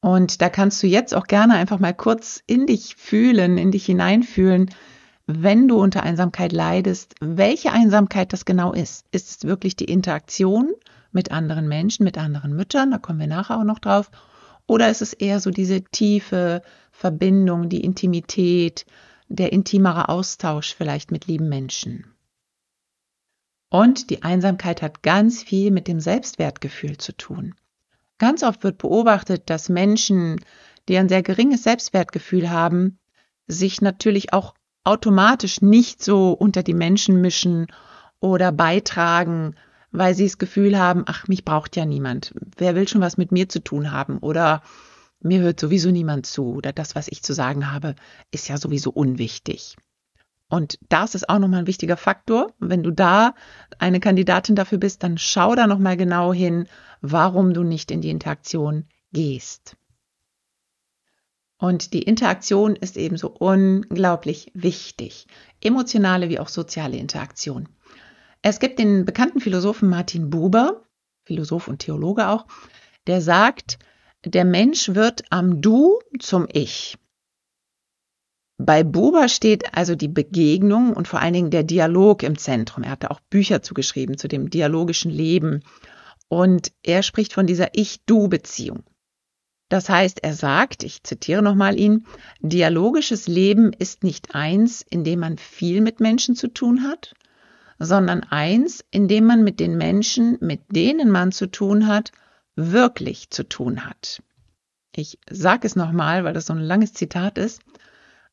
Und 0.01 0.41
da 0.41 0.49
kannst 0.49 0.83
du 0.83 0.87
jetzt 0.87 1.15
auch 1.15 1.27
gerne 1.27 1.53
einfach 1.53 1.79
mal 1.79 1.93
kurz 1.93 2.43
in 2.45 2.65
dich 2.67 2.95
fühlen, 2.95 3.57
in 3.57 3.71
dich 3.71 3.85
hineinfühlen, 3.85 4.69
wenn 5.27 5.69
du 5.69 5.79
unter 5.79 6.03
Einsamkeit 6.03 6.51
leidest, 6.51 7.15
welche 7.21 7.71
Einsamkeit 7.71 8.33
das 8.33 8.43
genau 8.43 8.73
ist. 8.73 9.05
Ist 9.11 9.29
es 9.29 9.47
wirklich 9.47 9.77
die 9.77 9.85
Interaktion 9.85 10.73
mit 11.13 11.31
anderen 11.31 11.69
Menschen, 11.69 12.03
mit 12.03 12.17
anderen 12.17 12.53
Müttern? 12.53 12.91
Da 12.91 12.97
kommen 12.97 13.19
wir 13.19 13.27
nachher 13.27 13.59
auch 13.59 13.63
noch 13.63 13.79
drauf. 13.79 14.11
Oder 14.67 14.89
ist 14.89 15.01
es 15.01 15.13
eher 15.13 15.39
so 15.39 15.51
diese 15.51 15.81
tiefe 15.81 16.61
Verbindung, 16.91 17.69
die 17.69 17.81
Intimität, 17.81 18.85
der 19.29 19.53
intimere 19.53 20.09
Austausch 20.09 20.75
vielleicht 20.75 21.11
mit 21.11 21.27
lieben 21.27 21.47
Menschen? 21.47 22.12
Und 23.73 24.11
die 24.11 24.21
Einsamkeit 24.21 24.83
hat 24.83 25.01
ganz 25.01 25.41
viel 25.41 25.71
mit 25.71 25.87
dem 25.87 25.99
Selbstwertgefühl 25.99 26.97
zu 26.99 27.11
tun. 27.17 27.55
Ganz 28.19 28.43
oft 28.43 28.63
wird 28.63 28.77
beobachtet, 28.77 29.49
dass 29.49 29.67
Menschen, 29.67 30.39
die 30.87 30.95
ein 30.95 31.09
sehr 31.09 31.23
geringes 31.23 31.63
Selbstwertgefühl 31.63 32.51
haben, 32.51 32.99
sich 33.47 33.81
natürlich 33.81 34.31
auch 34.31 34.53
automatisch 34.83 35.63
nicht 35.63 36.03
so 36.03 36.33
unter 36.33 36.61
die 36.61 36.75
Menschen 36.75 37.19
mischen 37.19 37.65
oder 38.19 38.51
beitragen, 38.51 39.55
weil 39.89 40.13
sie 40.13 40.25
das 40.25 40.37
Gefühl 40.37 40.77
haben, 40.77 41.01
ach, 41.07 41.27
mich 41.27 41.43
braucht 41.43 41.75
ja 41.75 41.85
niemand. 41.85 42.35
Wer 42.55 42.75
will 42.75 42.87
schon 42.87 43.01
was 43.01 43.17
mit 43.17 43.31
mir 43.31 43.49
zu 43.49 43.59
tun 43.59 43.91
haben? 43.91 44.19
Oder 44.19 44.61
mir 45.19 45.41
hört 45.41 45.59
sowieso 45.59 45.89
niemand 45.89 46.27
zu 46.27 46.53
oder 46.53 46.73
das, 46.73 46.93
was 46.93 47.07
ich 47.07 47.23
zu 47.23 47.33
sagen 47.33 47.71
habe, 47.71 47.95
ist 48.29 48.47
ja 48.49 48.57
sowieso 48.57 48.91
unwichtig. 48.91 49.77
Und 50.53 50.77
das 50.87 51.15
ist 51.15 51.29
auch 51.29 51.39
nochmal 51.39 51.61
ein 51.61 51.67
wichtiger 51.67 51.97
Faktor. 51.97 52.53
Wenn 52.59 52.83
du 52.83 52.91
da 52.91 53.33
eine 53.79 53.99
Kandidatin 53.99 54.55
dafür 54.55 54.77
bist, 54.77 55.01
dann 55.01 55.17
schau 55.17 55.55
da 55.55 55.65
nochmal 55.65 55.97
genau 55.97 56.31
hin, 56.31 56.67
warum 57.01 57.55
du 57.55 57.63
nicht 57.63 57.89
in 57.89 58.01
die 58.01 58.11
Interaktion 58.11 58.85
gehst. 59.11 59.77
Und 61.57 61.93
die 61.93 62.03
Interaktion 62.03 62.75
ist 62.75 62.97
ebenso 62.97 63.29
unglaublich 63.31 64.51
wichtig. 64.53 65.25
Emotionale 65.59 66.29
wie 66.29 66.37
auch 66.37 66.49
soziale 66.49 66.97
Interaktion. 66.97 67.67
Es 68.43 68.59
gibt 68.59 68.77
den 68.77 69.05
bekannten 69.05 69.39
Philosophen 69.39 69.89
Martin 69.89 70.29
Buber, 70.29 70.83
Philosoph 71.23 71.67
und 71.67 71.79
Theologe 71.79 72.27
auch, 72.27 72.45
der 73.07 73.21
sagt, 73.21 73.79
der 74.23 74.45
Mensch 74.45 74.89
wird 74.89 75.23
am 75.31 75.61
Du 75.61 75.97
zum 76.19 76.47
Ich. 76.53 76.99
Bei 78.57 78.83
Buber 78.83 79.29
steht 79.29 79.75
also 79.75 79.95
die 79.95 80.07
Begegnung 80.07 80.93
und 80.93 81.07
vor 81.07 81.19
allen 81.19 81.33
Dingen 81.33 81.51
der 81.51 81.63
Dialog 81.63 82.23
im 82.23 82.37
Zentrum. 82.37 82.83
Er 82.83 82.91
hat 82.91 83.03
da 83.03 83.07
auch 83.07 83.19
Bücher 83.19 83.61
zugeschrieben 83.61 84.17
zu 84.17 84.27
dem 84.27 84.49
dialogischen 84.49 85.11
Leben. 85.11 85.63
Und 86.27 86.71
er 86.83 87.03
spricht 87.03 87.33
von 87.33 87.47
dieser 87.47 87.69
Ich-Du-Beziehung. 87.73 88.83
Das 89.69 89.89
heißt, 89.89 90.23
er 90.23 90.35
sagt, 90.35 90.83
ich 90.83 91.03
zitiere 91.03 91.41
nochmal 91.41 91.79
ihn, 91.79 92.05
dialogisches 92.41 93.27
Leben 93.27 93.73
ist 93.73 94.03
nicht 94.03 94.35
eins, 94.35 94.85
in 94.87 95.03
dem 95.03 95.19
man 95.19 95.39
viel 95.39 95.81
mit 95.81 95.99
Menschen 95.99 96.35
zu 96.35 96.47
tun 96.47 96.83
hat, 96.83 97.15
sondern 97.79 98.21
eins, 98.21 98.85
in 98.91 99.07
dem 99.07 99.25
man 99.25 99.43
mit 99.43 99.59
den 99.59 99.77
Menschen, 99.77 100.37
mit 100.41 100.61
denen 100.69 101.09
man 101.09 101.31
zu 101.31 101.47
tun 101.47 101.87
hat, 101.87 102.11
wirklich 102.55 103.31
zu 103.31 103.49
tun 103.49 103.85
hat. 103.85 104.21
Ich 104.95 105.17
sage 105.27 105.65
es 105.65 105.75
nochmal, 105.75 106.23
weil 106.23 106.33
das 106.33 106.45
so 106.45 106.53
ein 106.53 106.59
langes 106.59 106.93
Zitat 106.93 107.39
ist. 107.39 107.61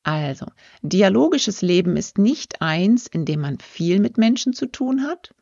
Also, 0.03 0.47
dialogisches 0.83 1.61
Leben 1.61 1.97
ist 1.97 2.19
nicht 2.19 2.63
eins, 2.63 3.07
in 3.07 3.25
dem 3.25 3.41
man 3.41 3.59
viel 3.59 4.01
mit 4.01 4.17
Menschen 4.17 4.53
zu 4.53 4.67
tun 4.67 5.03
hat, 5.03 5.35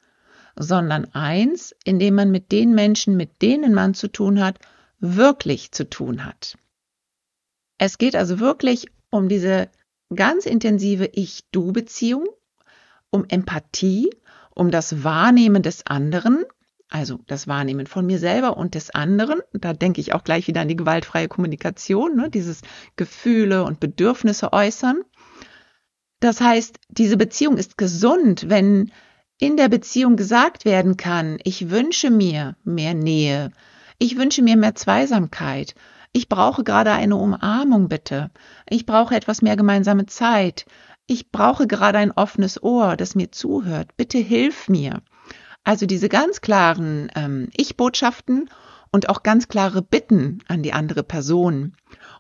sondern 0.56 1.04
eins, 1.14 1.74
in 1.84 1.98
dem 1.98 2.16
man 2.16 2.30
mit 2.30 2.50
den 2.50 2.74
Menschen, 2.74 3.16
mit 3.16 3.40
denen 3.40 3.72
man 3.72 3.94
zu 3.94 4.08
tun 4.08 4.42
hat, 4.42 4.58
wirklich 4.98 5.70
zu 5.70 5.88
tun 5.88 6.24
hat. 6.24 6.58
Es 7.78 7.98
geht 7.98 8.16
also 8.16 8.40
wirklich 8.40 8.86
um 9.10 9.28
diese 9.28 9.70
ganz 10.14 10.46
intensive 10.46 11.06
Ich-Du-Beziehung, 11.12 12.26
um 13.10 13.24
Empathie, 13.28 14.10
um 14.54 14.72
das 14.72 15.04
Wahrnehmen 15.04 15.62
des 15.62 15.86
anderen, 15.86 16.44
also 16.90 17.20
das 17.26 17.46
Wahrnehmen 17.46 17.86
von 17.86 18.06
mir 18.06 18.18
selber 18.18 18.56
und 18.56 18.74
des 18.74 18.90
anderen. 18.90 19.40
Da 19.52 19.72
denke 19.72 20.00
ich 20.00 20.14
auch 20.14 20.24
gleich 20.24 20.48
wieder 20.48 20.62
an 20.62 20.68
die 20.68 20.76
gewaltfreie 20.76 21.28
Kommunikation, 21.28 22.16
ne? 22.16 22.30
dieses 22.30 22.62
Gefühle 22.96 23.64
und 23.64 23.80
Bedürfnisse 23.80 24.52
äußern. 24.52 25.02
Das 26.20 26.40
heißt, 26.40 26.78
diese 26.88 27.16
Beziehung 27.16 27.58
ist 27.58 27.78
gesund, 27.78 28.48
wenn 28.48 28.90
in 29.38 29.56
der 29.56 29.68
Beziehung 29.68 30.16
gesagt 30.16 30.64
werden 30.64 30.96
kann, 30.96 31.38
ich 31.44 31.70
wünsche 31.70 32.10
mir 32.10 32.56
mehr 32.64 32.94
Nähe, 32.94 33.52
ich 33.98 34.16
wünsche 34.16 34.42
mir 34.42 34.56
mehr 34.56 34.74
Zweisamkeit, 34.74 35.74
ich 36.12 36.28
brauche 36.28 36.64
gerade 36.64 36.90
eine 36.92 37.16
Umarmung 37.16 37.88
bitte, 37.88 38.30
ich 38.68 38.84
brauche 38.84 39.14
etwas 39.14 39.42
mehr 39.42 39.56
gemeinsame 39.56 40.06
Zeit, 40.06 40.66
ich 41.06 41.30
brauche 41.30 41.66
gerade 41.68 41.98
ein 41.98 42.10
offenes 42.10 42.60
Ohr, 42.62 42.96
das 42.96 43.14
mir 43.14 43.30
zuhört, 43.30 43.96
bitte 43.96 44.18
hilf 44.18 44.68
mir. 44.68 45.02
Also 45.64 45.86
diese 45.86 46.08
ganz 46.08 46.40
klaren 46.40 47.10
ähm, 47.14 47.48
Ich-Botschaften 47.56 48.48
und 48.90 49.08
auch 49.08 49.22
ganz 49.22 49.48
klare 49.48 49.82
Bitten 49.82 50.38
an 50.48 50.62
die 50.62 50.72
andere 50.72 51.02
Person. 51.02 51.76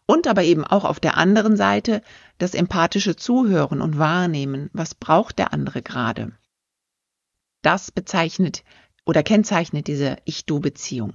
Und 0.06 0.26
aber 0.26 0.42
eben 0.42 0.64
auch 0.64 0.84
auf 0.84 1.00
der 1.00 1.16
anderen 1.16 1.56
Seite 1.56 2.02
das 2.38 2.54
empathische 2.54 3.16
Zuhören 3.16 3.80
und 3.80 3.98
Wahrnehmen. 3.98 4.70
Was 4.72 4.94
braucht 4.94 5.38
der 5.38 5.52
andere 5.52 5.82
gerade? 5.82 6.32
Das 7.62 7.90
bezeichnet 7.90 8.64
oder 9.04 9.22
kennzeichnet 9.22 9.86
diese 9.86 10.16
Ich-Du-Beziehung. 10.24 11.14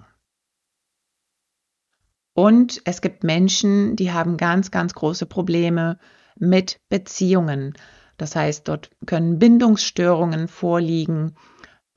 Und 2.34 2.82
es 2.86 3.02
gibt 3.02 3.24
Menschen, 3.24 3.96
die 3.96 4.12
haben 4.12 4.38
ganz, 4.38 4.72
ganz 4.72 4.94
große 4.96 5.28
Probleme 5.28 6.00
mit 6.36 6.80
Beziehungen. 6.90 7.74
Das 8.18 8.36
heißt, 8.36 8.68
dort 8.68 8.90
können 9.06 9.38
Bindungsstörungen 9.38 10.48
vorliegen, 10.48 11.36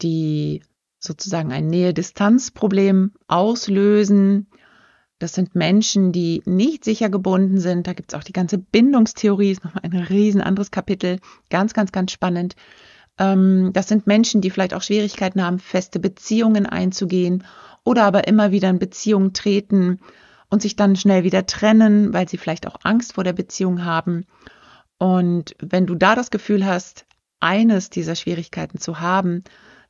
die 0.03 0.63
sozusagen 0.99 1.53
ein 1.53 1.69
Nähe-Distanz-Problem 1.69 3.13
auslösen. 3.29 4.49
Das 5.19 5.33
sind 5.33 5.55
Menschen, 5.55 6.13
die 6.13 6.43
nicht 6.45 6.85
sicher 6.85 7.09
gebunden 7.09 7.59
sind. 7.59 7.87
Da 7.87 7.95
gibt 7.95 8.13
es 8.13 8.19
auch 8.19 8.25
die 8.25 8.33
ganze 8.33 8.59
Bindungstheorie, 8.59 9.53
ist 9.53 9.65
nochmal 9.65 9.85
ein 9.85 9.95
riesen 9.95 10.41
anderes 10.41 10.71
Kapitel. 10.71 11.21
Ganz, 11.49 11.73
ganz, 11.73 11.93
ganz 11.93 12.13
spannend. 12.13 12.55
Ähm, 13.19 13.71
das 13.73 13.89
sind 13.89 14.07
Menschen, 14.07 14.41
die 14.41 14.51
vielleicht 14.51 14.75
auch 14.75 14.83
Schwierigkeiten 14.83 15.43
haben, 15.43 15.59
feste 15.59 16.01
Beziehungen 16.01 16.67
einzugehen 16.67 17.45
oder 17.85 18.05
aber 18.05 18.27
immer 18.27 18.51
wieder 18.51 18.69
in 18.69 18.79
Beziehungen 18.79 19.33
treten 19.33 20.01
und 20.51 20.63
sich 20.63 20.77
dann 20.77 20.97
schnell 20.97 21.25
wieder 21.25 21.47
trennen, 21.47 22.13
weil 22.13 22.29
sie 22.29 22.37
vielleicht 22.37 22.67
auch 22.67 22.77
Angst 22.83 23.15
vor 23.15 23.25
der 23.25 23.33
Beziehung 23.33 23.85
haben. 23.85 24.27
Und 24.99 25.55
wenn 25.61 25.87
du 25.87 25.95
da 25.95 26.15
das 26.15 26.31
Gefühl 26.31 26.67
hast, 26.67 27.07
eines 27.41 27.91
dieser 27.91 28.15
Schwierigkeiten 28.15 28.79
zu 28.79 29.01
haben, 29.01 29.45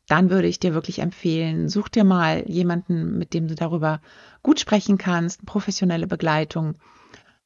dann 0.08 0.30
würde 0.30 0.48
ich 0.48 0.60
dir 0.60 0.74
wirklich 0.74 1.00
empfehlen, 1.00 1.68
such 1.68 1.88
dir 1.88 2.04
mal 2.04 2.48
jemanden, 2.48 3.18
mit 3.18 3.34
dem 3.34 3.48
du 3.48 3.54
darüber 3.54 4.00
gut 4.42 4.60
sprechen 4.60 4.98
kannst, 4.98 5.44
professionelle 5.46 6.06
Begleitung, 6.06 6.76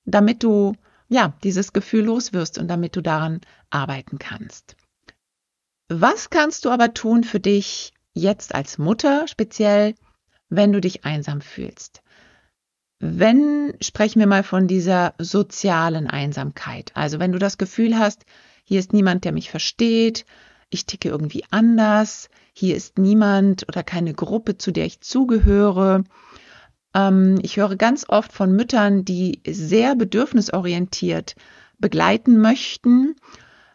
damit 0.05 0.43
du 0.43 0.75
ja 1.09 1.35
dieses 1.43 1.73
Gefühl 1.73 2.05
loswirst 2.05 2.59
und 2.59 2.69
damit 2.69 2.97
du 2.97 3.01
daran 3.01 3.41
arbeiten 3.71 4.19
kannst. 4.19 4.77
Was 5.89 6.31
kannst 6.31 6.65
du 6.65 6.71
aber 6.71 6.95
tun 6.95 7.25
für 7.25 7.41
dich 7.41 7.93
jetzt 8.13 8.55
als 8.55 8.79
Mutter 8.79 9.27
speziell, 9.27 9.95
wenn 10.49 10.73
du 10.73 10.81
dich 10.81 11.05
einsam 11.05 11.41
fühlst? 11.41 12.03
Wenn 13.01 13.75
sprechen 13.81 14.21
wir 14.21 14.27
mal 14.27 14.43
von 14.43 14.69
dieser 14.69 15.15
sozialen 15.19 16.07
Einsamkeit. 16.07 16.93
Also 16.95 17.19
wenn 17.19 17.33
du 17.33 17.39
das 17.39 17.57
Gefühl 17.57 17.99
hast, 17.99 18.27
hier 18.65 18.79
ist 18.79 18.93
niemand, 18.93 19.25
der 19.25 19.33
mich 19.33 19.51
versteht, 19.51 20.27
ich 20.71 20.87
ticke 20.87 21.09
irgendwie 21.09 21.45
anders, 21.51 22.31
hier 22.53 22.77
ist 22.77 22.99
niemand 22.99 23.69
oder 23.69 23.83
keine 23.83 24.15
Gruppe, 24.15 24.57
zu 24.57 24.71
der 24.71 24.87
ich 24.87 25.01
zugehöre. 25.01 26.05
Ähm, 26.95 27.39
ich 27.43 27.57
höre 27.57 27.77
ganz 27.77 28.07
oft 28.09 28.33
von 28.33 28.55
Müttern, 28.55 29.05
die 29.05 29.43
sehr 29.47 29.97
bedürfnisorientiert 29.97 31.35
begleiten 31.79 32.39
möchten, 32.39 33.17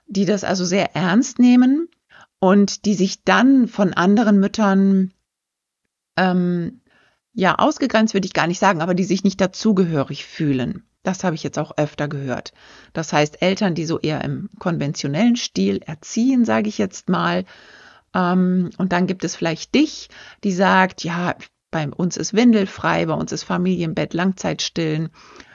die 0.07 0.25
das 0.25 0.43
also 0.43 0.65
sehr 0.65 0.95
ernst 0.95 1.39
nehmen 1.39 1.89
und 2.39 2.85
die 2.85 2.93
sich 2.93 3.23
dann 3.23 3.67
von 3.67 3.93
anderen 3.93 4.39
Müttern 4.39 5.11
ähm, 6.17 6.81
ja 7.33 7.55
ausgegrenzt 7.55 8.13
würde 8.13 8.27
ich 8.27 8.33
gar 8.33 8.47
nicht 8.47 8.59
sagen, 8.59 8.81
aber 8.81 8.93
die 8.93 9.03
sich 9.03 9.23
nicht 9.23 9.41
dazugehörig 9.41 10.25
fühlen. 10.25 10.83
Das 11.05 11.23
habe 11.23 11.35
ich 11.35 11.43
jetzt 11.43 11.59
auch 11.59 11.77
öfter 11.77 12.07
gehört. 12.07 12.51
Das 12.91 13.13
heißt, 13.13 13.43
Eltern, 13.43 13.75
die 13.75 13.85
so 13.85 13.99
eher 13.99 14.23
im 14.23 14.49
konventionellen 14.57 15.35
Stil 15.35 15.77
erziehen, 15.85 16.45
sage 16.45 16.67
ich 16.67 16.79
jetzt 16.79 17.09
mal. 17.09 17.45
Ähm, 18.15 18.71
und 18.79 18.91
dann 18.91 19.05
gibt 19.05 19.23
es 19.23 19.35
vielleicht 19.35 19.75
dich, 19.75 20.09
die 20.43 20.51
sagt, 20.51 21.03
ja, 21.03 21.35
bei 21.69 21.87
uns 21.87 22.17
ist 22.17 22.33
Windelfrei, 22.33 23.05
bei 23.05 23.13
uns 23.13 23.31
ist 23.31 23.43
Familienbett, 23.43 24.15
Langzeitstillen, 24.15 25.09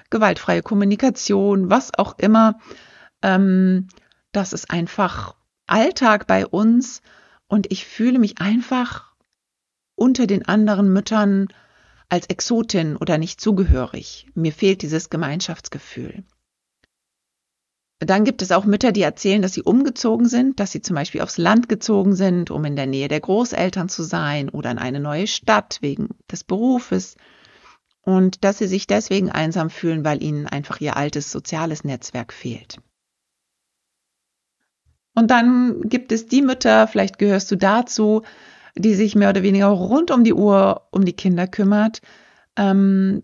gewaltfreie 0.09 0.63
Kommunikation, 0.63 1.69
was 1.69 1.99
auch 1.99 2.17
immer. 2.19 2.61
Ähm, 3.21 3.89
das 4.31 4.53
ist 4.53 4.71
einfach 4.71 5.35
Alltag 5.67 6.29
bei 6.29 6.47
uns 6.47 7.03
und 7.49 7.73
ich 7.73 7.87
fühle 7.87 8.21
mich 8.21 8.41
einfach 8.41 9.15
unter 9.97 10.29
den 10.29 10.47
anderen 10.47 10.93
Müttern 10.93 11.49
als 12.11 12.27
Exotin 12.27 12.97
oder 12.97 13.19
nicht 13.19 13.41
zugehörig. 13.41 14.27
Mir 14.35 14.53
fehlt 14.53 14.83
dieses 14.83 15.11
Gemeinschaftsgefühl. 15.11 16.25
Dann 18.01 18.25
gibt 18.25 18.41
es 18.41 18.51
auch 18.51 18.65
Mütter, 18.65 18.93
die 18.93 19.03
erzählen, 19.03 19.43
dass 19.43 19.53
sie 19.53 19.63
umgezogen 19.63 20.27
sind, 20.27 20.59
dass 20.59 20.73
sie 20.73 20.81
zum 20.81 20.97
Beispiel 20.97 21.21
aufs 21.21 21.37
Land 21.37 21.69
gezogen 21.69 22.15
sind, 22.15 22.51
um 22.51 22.65
in 22.65 22.75
der 22.75 22.87
Nähe 22.87 23.09
der 23.09 23.21
Großeltern 23.21 23.91
zu 23.91 24.03
sein 24.03 24.49
oder 24.49 24.71
in 24.71 24.79
eine 24.79 25.01
neue 25.01 25.27
Stadt 25.27 25.79
wegen 25.83 26.09
des 26.31 26.43
Berufes 26.43 27.17
und 28.03 28.43
dass 28.43 28.59
sie 28.59 28.67
sich 28.67 28.87
deswegen 28.87 29.31
einsam 29.31 29.69
fühlen, 29.69 30.03
weil 30.05 30.23
ihnen 30.23 30.47
einfach 30.47 30.81
ihr 30.81 30.97
altes 30.97 31.31
soziales 31.31 31.85
Netzwerk 31.85 32.33
fehlt. 32.33 32.79
Und 35.15 35.31
dann 35.31 35.83
gibt 35.83 36.13
es 36.13 36.27
die 36.27 36.41
Mütter, 36.41 36.89
vielleicht 36.89 37.19
gehörst 37.19 37.51
du 37.51 37.57
dazu, 37.57 38.23
die 38.77 38.95
sich 38.95 39.15
mehr 39.15 39.31
oder 39.31 39.43
weniger 39.43 39.69
rund 39.69 40.11
um 40.11 40.25
die 40.25 40.35
Uhr 40.35 40.89
um 40.91 41.05
die 41.05 41.13
Kinder 41.13 41.47
kümmert. 41.47 42.01
Ähm, 42.57 43.23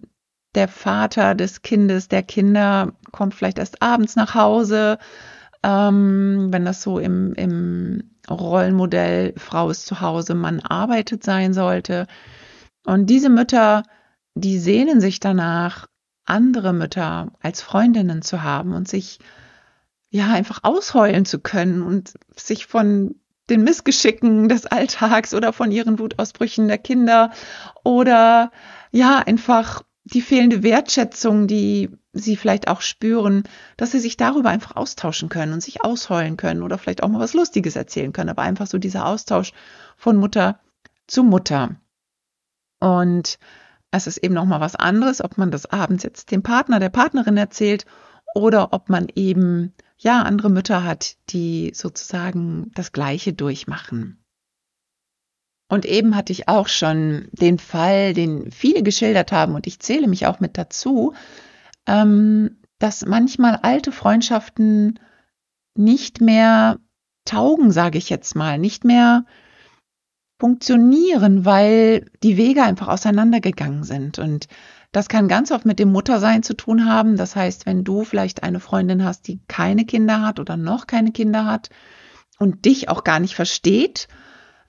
der 0.54 0.68
Vater 0.68 1.34
des 1.34 1.62
Kindes, 1.62 2.08
der 2.08 2.22
Kinder 2.22 2.94
kommt 3.12 3.34
vielleicht 3.34 3.58
erst 3.58 3.82
abends 3.82 4.16
nach 4.16 4.34
Hause, 4.34 4.98
ähm, 5.62 6.48
wenn 6.50 6.64
das 6.64 6.82
so 6.82 6.98
im, 6.98 7.34
im 7.34 8.10
Rollenmodell 8.28 9.34
Frau 9.36 9.70
ist 9.70 9.86
zu 9.86 10.00
Hause, 10.00 10.34
Mann 10.34 10.60
arbeitet 10.60 11.22
sein 11.24 11.52
sollte. 11.52 12.06
Und 12.84 13.06
diese 13.06 13.28
Mütter, 13.28 13.82
die 14.34 14.58
sehnen 14.58 15.00
sich 15.00 15.20
danach, 15.20 15.86
andere 16.24 16.72
Mütter 16.72 17.32
als 17.40 17.62
Freundinnen 17.62 18.22
zu 18.22 18.42
haben 18.42 18.72
und 18.74 18.88
sich 18.88 19.20
ja 20.10 20.32
einfach 20.32 20.60
ausheulen 20.62 21.24
zu 21.24 21.38
können 21.38 21.82
und 21.82 22.14
sich 22.34 22.66
von 22.66 23.14
den 23.50 23.62
Missgeschicken 23.62 24.48
des 24.48 24.66
Alltags 24.66 25.34
oder 25.34 25.52
von 25.52 25.70
ihren 25.70 25.98
Wutausbrüchen 25.98 26.68
der 26.68 26.78
Kinder 26.78 27.30
oder 27.84 28.50
ja 28.90 29.18
einfach 29.18 29.82
die 30.04 30.20
fehlende 30.20 30.62
Wertschätzung, 30.62 31.46
die 31.48 31.90
sie 32.12 32.36
vielleicht 32.36 32.68
auch 32.68 32.80
spüren, 32.80 33.42
dass 33.76 33.90
sie 33.90 33.98
sich 33.98 34.16
darüber 34.16 34.50
einfach 34.50 34.76
austauschen 34.76 35.28
können 35.28 35.52
und 35.52 35.62
sich 35.62 35.84
ausheulen 35.84 36.36
können 36.36 36.62
oder 36.62 36.78
vielleicht 36.78 37.02
auch 37.02 37.08
mal 37.08 37.20
was 37.20 37.34
Lustiges 37.34 37.76
erzählen 37.76 38.12
können, 38.12 38.30
aber 38.30 38.42
einfach 38.42 38.66
so 38.66 38.78
dieser 38.78 39.06
Austausch 39.06 39.52
von 39.96 40.16
Mutter 40.16 40.60
zu 41.06 41.24
Mutter. 41.24 41.76
Und 42.78 43.38
es 43.90 44.06
ist 44.06 44.18
eben 44.18 44.34
noch 44.34 44.44
mal 44.44 44.60
was 44.60 44.76
anderes, 44.76 45.22
ob 45.22 45.38
man 45.38 45.50
das 45.50 45.66
abends 45.66 46.04
jetzt 46.04 46.30
dem 46.30 46.42
Partner, 46.42 46.78
der 46.78 46.90
Partnerin 46.90 47.36
erzählt 47.36 47.84
oder 48.34 48.72
ob 48.72 48.88
man 48.88 49.08
eben 49.14 49.74
ja 49.96 50.22
andere 50.22 50.50
Mütter 50.50 50.84
hat, 50.84 51.16
die 51.30 51.72
sozusagen 51.74 52.70
das 52.74 52.92
Gleiche 52.92 53.32
durchmachen. 53.32 54.22
Und 55.68 55.84
eben 55.84 56.14
hatte 56.14 56.32
ich 56.32 56.48
auch 56.48 56.68
schon 56.68 57.28
den 57.32 57.58
Fall, 57.58 58.14
den 58.14 58.52
viele 58.52 58.82
geschildert 58.82 59.32
haben, 59.32 59.54
und 59.54 59.66
ich 59.66 59.80
zähle 59.80 60.06
mich 60.06 60.26
auch 60.26 60.38
mit 60.38 60.56
dazu, 60.58 61.14
ähm, 61.86 62.58
dass 62.78 63.04
manchmal 63.04 63.56
alte 63.56 63.90
Freundschaften 63.90 65.00
nicht 65.74 66.20
mehr 66.20 66.78
taugen, 67.24 67.72
sage 67.72 67.98
ich 67.98 68.10
jetzt 68.10 68.36
mal, 68.36 68.58
nicht 68.58 68.84
mehr 68.84 69.24
funktionieren, 70.38 71.44
weil 71.44 72.10
die 72.22 72.36
Wege 72.36 72.62
einfach 72.62 72.88
auseinandergegangen 72.88 73.84
sind. 73.84 74.18
Und 74.18 74.46
das 74.96 75.10
kann 75.10 75.28
ganz 75.28 75.50
oft 75.50 75.66
mit 75.66 75.78
dem 75.78 75.92
Muttersein 75.92 76.42
zu 76.42 76.54
tun 76.54 76.86
haben. 76.86 77.18
Das 77.18 77.36
heißt, 77.36 77.66
wenn 77.66 77.84
du 77.84 78.02
vielleicht 78.02 78.42
eine 78.42 78.60
Freundin 78.60 79.04
hast, 79.04 79.28
die 79.28 79.40
keine 79.46 79.84
Kinder 79.84 80.22
hat 80.22 80.40
oder 80.40 80.56
noch 80.56 80.86
keine 80.86 81.12
Kinder 81.12 81.44
hat 81.44 81.68
und 82.38 82.64
dich 82.64 82.88
auch 82.88 83.04
gar 83.04 83.20
nicht 83.20 83.34
versteht, 83.34 84.08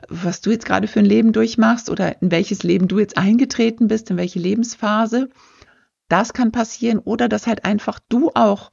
was 0.09 0.41
du 0.41 0.51
jetzt 0.51 0.65
gerade 0.65 0.89
für 0.89 0.99
ein 0.99 1.05
Leben 1.05 1.31
durchmachst 1.31 1.89
oder 1.89 2.21
in 2.21 2.29
welches 2.29 2.63
Leben 2.63 2.89
du 2.89 2.99
jetzt 2.99 3.17
eingetreten 3.17 3.87
bist, 3.87 4.09
in 4.09 4.17
welche 4.17 4.39
Lebensphase, 4.39 5.29
das 6.09 6.33
kann 6.33 6.51
passieren 6.51 6.99
oder 6.99 7.29
dass 7.29 7.47
halt 7.47 7.63
einfach 7.63 7.97
du 8.09 8.29
auch 8.35 8.71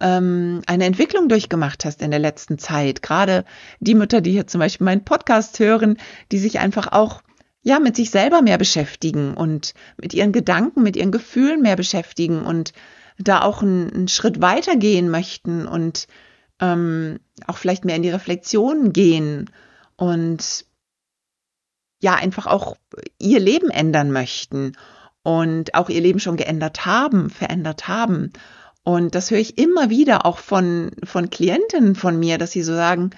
ähm, 0.00 0.62
eine 0.66 0.86
Entwicklung 0.86 1.28
durchgemacht 1.28 1.84
hast 1.84 2.00
in 2.00 2.12
der 2.12 2.20
letzten 2.20 2.58
Zeit. 2.58 3.02
Gerade 3.02 3.44
die 3.78 3.94
Mütter, 3.94 4.22
die 4.22 4.32
hier 4.32 4.46
zum 4.46 4.58
Beispiel 4.58 4.86
meinen 4.86 5.04
Podcast 5.04 5.58
hören, 5.58 5.98
die 6.32 6.38
sich 6.38 6.60
einfach 6.60 6.92
auch 6.92 7.20
ja 7.64 7.80
mit 7.80 7.96
sich 7.96 8.10
selber 8.10 8.42
mehr 8.42 8.58
beschäftigen 8.58 9.34
und 9.34 9.74
mit 9.96 10.14
ihren 10.14 10.32
Gedanken, 10.32 10.82
mit 10.82 10.96
ihren 10.96 11.10
Gefühlen 11.10 11.62
mehr 11.62 11.76
beschäftigen 11.76 12.42
und 12.42 12.72
da 13.18 13.42
auch 13.42 13.62
einen, 13.62 13.92
einen 13.92 14.08
Schritt 14.08 14.40
weitergehen 14.40 15.10
möchten 15.10 15.66
und 15.66 16.06
ähm, 16.60 17.18
auch 17.46 17.56
vielleicht 17.56 17.84
mehr 17.84 17.96
in 17.96 18.02
die 18.02 18.10
Reflexion 18.10 18.92
gehen 18.92 19.50
und 19.96 20.66
ja 22.00 22.14
einfach 22.14 22.46
auch 22.46 22.76
ihr 23.18 23.40
Leben 23.40 23.70
ändern 23.70 24.12
möchten 24.12 24.76
und 25.22 25.74
auch 25.74 25.88
ihr 25.88 26.02
Leben 26.02 26.20
schon 26.20 26.36
geändert 26.36 26.84
haben, 26.84 27.30
verändert 27.30 27.88
haben. 27.88 28.32
Und 28.82 29.14
das 29.14 29.30
höre 29.30 29.38
ich 29.38 29.56
immer 29.56 29.88
wieder 29.88 30.26
auch 30.26 30.36
von, 30.38 30.90
von 31.02 31.30
Klientinnen 31.30 31.94
von 31.94 32.18
mir, 32.18 32.36
dass 32.36 32.52
sie 32.52 32.62
so 32.62 32.74
sagen, 32.74 33.10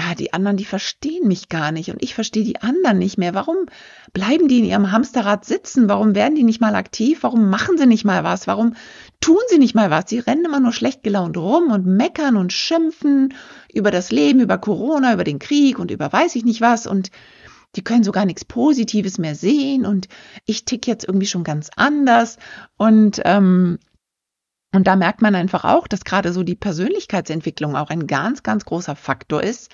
ja, 0.00 0.14
die 0.14 0.32
anderen, 0.32 0.56
die 0.56 0.64
verstehen 0.64 1.28
mich 1.28 1.48
gar 1.48 1.72
nicht 1.72 1.90
und 1.90 2.02
ich 2.02 2.14
verstehe 2.14 2.44
die 2.44 2.60
anderen 2.62 2.98
nicht 2.98 3.18
mehr. 3.18 3.34
Warum 3.34 3.56
bleiben 4.12 4.48
die 4.48 4.60
in 4.60 4.64
ihrem 4.64 4.92
Hamsterrad 4.92 5.44
sitzen? 5.44 5.88
Warum 5.88 6.14
werden 6.14 6.34
die 6.34 6.42
nicht 6.42 6.60
mal 6.60 6.74
aktiv? 6.74 7.22
Warum 7.22 7.50
machen 7.50 7.76
sie 7.76 7.86
nicht 7.86 8.04
mal 8.04 8.24
was? 8.24 8.46
Warum 8.46 8.74
tun 9.20 9.40
sie 9.48 9.58
nicht 9.58 9.74
mal 9.74 9.90
was? 9.90 10.04
Sie 10.08 10.18
rennen 10.18 10.44
immer 10.44 10.60
nur 10.60 10.72
schlecht 10.72 11.02
gelaunt 11.02 11.36
rum 11.36 11.70
und 11.70 11.86
meckern 11.86 12.36
und 12.36 12.52
schimpfen 12.52 13.34
über 13.72 13.90
das 13.90 14.10
Leben, 14.10 14.40
über 14.40 14.58
Corona, 14.58 15.12
über 15.12 15.24
den 15.24 15.38
Krieg 15.38 15.78
und 15.78 15.90
über 15.90 16.12
weiß 16.12 16.34
ich 16.36 16.44
nicht 16.44 16.60
was 16.60 16.86
und 16.86 17.10
die 17.76 17.84
können 17.84 18.02
so 18.02 18.10
gar 18.10 18.24
nichts 18.24 18.44
Positives 18.44 19.18
mehr 19.18 19.34
sehen 19.34 19.86
und 19.86 20.08
ich 20.44 20.64
tick 20.64 20.86
jetzt 20.86 21.04
irgendwie 21.04 21.26
schon 21.26 21.44
ganz 21.44 21.70
anders 21.76 22.38
und 22.76 23.20
ähm, 23.24 23.78
und 24.72 24.86
da 24.86 24.96
merkt 24.96 25.20
man 25.20 25.34
einfach 25.34 25.64
auch, 25.64 25.88
dass 25.88 26.04
gerade 26.04 26.32
so 26.32 26.42
die 26.42 26.54
Persönlichkeitsentwicklung 26.54 27.76
auch 27.76 27.90
ein 27.90 28.06
ganz, 28.06 28.42
ganz 28.42 28.64
großer 28.64 28.94
Faktor 28.94 29.42
ist, 29.42 29.70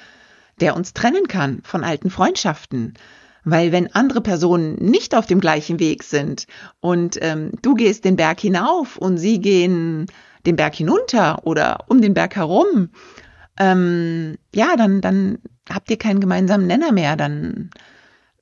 der 0.61 0.75
uns 0.75 0.95
trennen 0.95 1.29
kann 1.29 1.61
von 1.65 1.85
alten 1.85 2.11
Freundschaften. 2.11 2.95
Weil 3.45 3.73
wenn 3.73 3.95
andere 3.95 4.23
Personen 4.23 4.75
nicht 4.77 5.15
auf 5.15 5.27
dem 5.27 5.41
gleichen 5.41 5.79
Weg 5.79 6.03
sind 6.03 6.47
und 6.81 7.19
ähm, 7.21 7.53
du 7.63 7.75
gehst 7.75 8.05
den 8.05 8.17
Berg 8.17 8.41
hinauf 8.41 8.97
und 8.97 9.19
sie 9.19 9.41
gehen 9.41 10.07
den 10.47 10.57
Berg 10.57 10.75
hinunter 10.75 11.47
oder 11.47 11.85
um 11.89 12.01
den 12.01 12.15
Berg 12.15 12.35
herum, 12.35 12.89
ähm, 13.59 14.37
ja, 14.55 14.77
dann, 14.77 15.01
dann 15.01 15.39
habt 15.71 15.91
ihr 15.91 15.99
keinen 15.99 16.21
gemeinsamen 16.21 16.67
Nenner 16.67 16.93
mehr, 16.93 17.17
dann, 17.17 17.71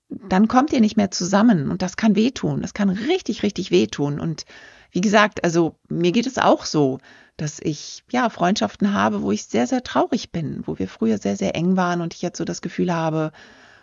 dann 0.09 0.49
kommt 0.49 0.73
ihr 0.73 0.81
nicht 0.81 0.97
mehr 0.97 1.11
zusammen 1.11 1.71
und 1.71 1.83
das 1.83 1.97
kann 1.97 2.17
wehtun. 2.17 2.63
Das 2.63 2.75
kann 2.75 2.89
richtig, 2.89 3.43
richtig 3.43 3.71
wehtun. 3.71 4.21
Und 4.21 4.47
wie 4.95 5.01
gesagt, 5.01 5.43
also 5.43 5.75
mir 5.89 6.13
geht 6.13 6.29
es 6.29 6.39
auch 6.39 6.65
so, 6.65 7.01
dass 7.37 7.59
ich 7.59 8.05
ja 8.13 8.31
Freundschaften 8.31 8.95
habe, 8.95 9.23
wo 9.23 9.33
ich 9.33 9.47
sehr, 9.47 9.67
sehr 9.67 9.83
traurig 9.83 10.31
bin, 10.31 10.63
wo 10.67 10.79
wir 10.79 10.89
früher 10.89 11.19
sehr, 11.19 11.37
sehr 11.37 11.57
eng 11.57 11.77
waren 11.77 12.01
und 12.01 12.15
ich 12.15 12.23
jetzt 12.23 12.39
so 12.39 12.45
das 12.45 12.63
Gefühl 12.63 12.95
habe, 12.95 13.33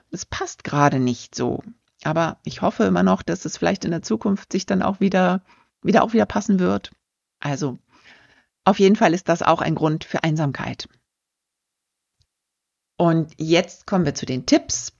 es 0.09 0.25
passt 0.25 0.63
gerade 0.63 0.99
nicht 0.99 1.35
so. 1.35 1.63
Aber 2.03 2.39
ich 2.45 2.61
hoffe 2.61 2.85
immer 2.85 3.03
noch, 3.03 3.23
dass 3.23 3.43
es 3.43 3.57
vielleicht 3.57 3.83
in 3.83 3.91
der 3.91 4.01
Zukunft 4.01 4.53
sich 4.53 4.65
dann 4.65 4.81
auch 4.81 5.01
wieder, 5.01 5.43
wieder 5.83 6.01
auch 6.03 6.13
wieder 6.13 6.25
passen 6.25 6.59
wird. 6.59 6.91
Also, 7.41 7.77
auf 8.63 8.79
jeden 8.79 8.95
Fall 8.95 9.13
ist 9.13 9.27
das 9.27 9.41
auch 9.41 9.59
ein 9.59 9.75
Grund 9.75 10.05
für 10.05 10.23
Einsamkeit. 10.23 10.87
Und 12.95 13.33
jetzt 13.37 13.85
kommen 13.85 14.05
wir 14.05 14.15
zu 14.15 14.25
den 14.25 14.45
Tipps. 14.45 14.93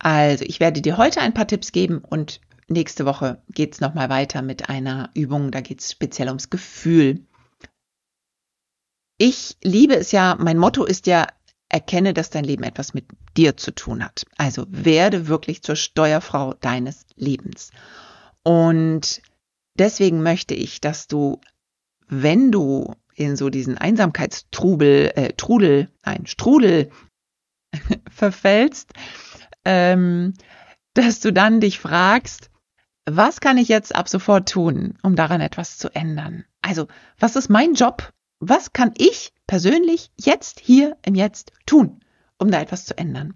Also, 0.00 0.44
ich 0.44 0.58
werde 0.58 0.82
dir 0.82 0.96
heute 0.96 1.20
ein 1.20 1.34
paar 1.34 1.46
Tipps 1.46 1.70
geben 1.70 1.98
und 1.98 2.40
nächste 2.68 3.04
Woche 3.04 3.42
geht 3.48 3.74
es 3.74 3.80
nochmal 3.80 4.08
weiter 4.08 4.42
mit 4.42 4.68
einer 4.68 5.10
Übung, 5.14 5.50
da 5.50 5.60
geht 5.60 5.80
es 5.80 5.92
speziell 5.92 6.28
ums 6.28 6.50
Gefühl. 6.50 7.26
Ich 9.18 9.56
liebe 9.62 9.94
es 9.94 10.12
ja, 10.12 10.36
mein 10.38 10.58
Motto 10.58 10.84
ist 10.84 11.06
ja, 11.06 11.26
erkenne, 11.68 12.12
dass 12.12 12.30
dein 12.30 12.44
Leben 12.44 12.64
etwas 12.64 12.92
mit 12.92 13.06
dir 13.36 13.56
zu 13.56 13.74
tun 13.74 14.04
hat. 14.04 14.26
Also 14.36 14.66
werde 14.68 15.28
wirklich 15.28 15.62
zur 15.62 15.76
Steuerfrau 15.76 16.54
deines 16.54 17.06
Lebens. 17.16 17.70
Und 18.42 19.22
deswegen 19.78 20.22
möchte 20.22 20.54
ich, 20.54 20.80
dass 20.80 21.06
du, 21.06 21.40
wenn 22.08 22.52
du 22.52 22.94
in 23.14 23.36
so 23.36 23.48
diesen 23.48 23.78
Einsamkeitstrubel, 23.78 25.12
äh, 25.14 25.32
Trudel, 25.34 25.88
nein, 26.04 26.26
Strudel 26.26 26.90
verfällst, 28.10 28.92
ähm, 29.64 30.34
dass 30.94 31.20
du 31.20 31.32
dann 31.32 31.60
dich 31.60 31.78
fragst, 31.78 32.50
was 33.04 33.40
kann 33.40 33.58
ich 33.58 33.68
jetzt 33.68 33.94
ab 33.94 34.08
sofort 34.08 34.48
tun, 34.48 34.94
um 35.02 35.16
daran 35.16 35.40
etwas 35.40 35.78
zu 35.78 35.88
ändern? 35.94 36.44
Also, 36.60 36.86
was 37.18 37.36
ist 37.36 37.48
mein 37.48 37.74
Job? 37.74 38.12
Was 38.38 38.72
kann 38.72 38.92
ich 38.96 39.32
persönlich 39.46 40.10
jetzt 40.16 40.60
hier 40.60 40.96
im 41.04 41.14
Jetzt 41.14 41.52
tun, 41.66 42.00
um 42.38 42.50
da 42.50 42.60
etwas 42.60 42.84
zu 42.84 42.96
ändern? 42.96 43.34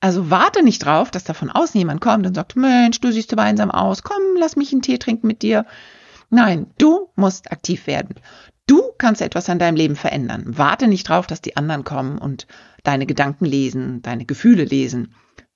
Also 0.00 0.30
warte 0.30 0.62
nicht 0.62 0.84
drauf, 0.84 1.10
dass 1.10 1.24
da 1.24 1.34
von 1.34 1.50
außen 1.50 1.78
jemand 1.78 2.00
kommt 2.00 2.26
und 2.26 2.34
sagt, 2.34 2.54
Mensch, 2.56 3.00
du 3.00 3.10
siehst 3.10 3.32
aber 3.32 3.42
einsam 3.42 3.70
aus, 3.70 4.02
komm, 4.02 4.22
lass 4.38 4.56
mich 4.56 4.72
einen 4.72 4.82
Tee 4.82 4.98
trinken 4.98 5.26
mit 5.26 5.42
dir. 5.42 5.66
Nein, 6.30 6.66
du 6.78 7.10
musst 7.16 7.50
aktiv 7.52 7.86
werden. 7.86 8.16
Du 8.66 8.82
kannst 8.96 9.20
etwas 9.20 9.50
an 9.50 9.58
deinem 9.58 9.76
Leben 9.76 9.96
verändern. 9.96 10.44
Warte 10.46 10.88
nicht 10.88 11.08
drauf, 11.08 11.26
dass 11.26 11.40
die 11.40 11.56
anderen 11.56 11.84
kommen 11.84 12.18
und 12.18 12.46
deine 12.82 13.06
Gedanken 13.06 13.44
lesen, 13.44 14.02
deine 14.02 14.24
Gefühle 14.24 14.64
lesen. 14.64 15.14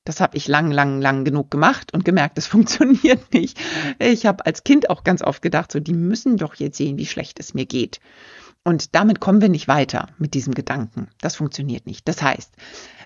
Das 0.08 0.22
habe 0.22 0.38
ich 0.38 0.48
lang, 0.48 0.70
lang, 0.70 1.02
lang 1.02 1.24
genug 1.24 1.50
gemacht 1.50 1.92
und 1.92 2.02
gemerkt, 2.02 2.38
es 2.38 2.46
funktioniert 2.54 3.30
nicht. 3.34 3.60
Ich 3.98 4.24
habe 4.24 4.46
als 4.46 4.64
Kind 4.64 4.88
auch 4.88 5.04
ganz 5.04 5.20
oft 5.20 5.42
gedacht, 5.42 5.70
so, 5.70 5.80
die 5.80 5.92
müssen 5.92 6.38
doch 6.38 6.54
jetzt 6.54 6.78
sehen, 6.78 6.96
wie 6.96 7.04
schlecht 7.04 7.38
es 7.38 7.52
mir 7.52 7.66
geht. 7.66 8.00
Und 8.64 8.94
damit 8.94 9.20
kommen 9.20 9.42
wir 9.42 9.50
nicht 9.50 9.68
weiter 9.68 10.08
mit 10.16 10.32
diesem 10.32 10.54
Gedanken. 10.54 11.08
Das 11.20 11.36
funktioniert 11.36 11.84
nicht. 11.84 12.08
Das 12.08 12.22
heißt, 12.22 12.54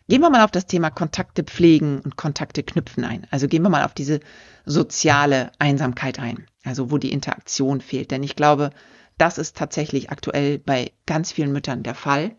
gehen 0.08 0.20
wir 0.20 0.30
mal 0.30 0.44
auf 0.44 0.52
das 0.52 0.66
Thema 0.66 0.90
Kontakte 0.90 1.42
pflegen 1.42 1.98
und 2.02 2.14
Kontakte 2.16 2.62
knüpfen 2.62 3.04
ein. 3.04 3.26
Also 3.32 3.48
gehen 3.48 3.62
wir 3.64 3.68
mal 3.68 3.84
auf 3.84 3.94
diese 3.94 4.20
soziale 4.64 5.50
Einsamkeit 5.58 6.20
ein. 6.20 6.46
Also 6.62 6.92
wo 6.92 6.98
die 6.98 7.12
Interaktion 7.12 7.80
fehlt. 7.80 8.12
Denn 8.12 8.22
ich 8.22 8.36
glaube, 8.36 8.70
das 9.18 9.38
ist 9.38 9.56
tatsächlich 9.56 10.10
aktuell 10.10 10.60
bei 10.60 10.92
ganz 11.06 11.32
vielen 11.32 11.52
Müttern 11.52 11.82
der 11.82 11.96
Fall, 11.96 12.36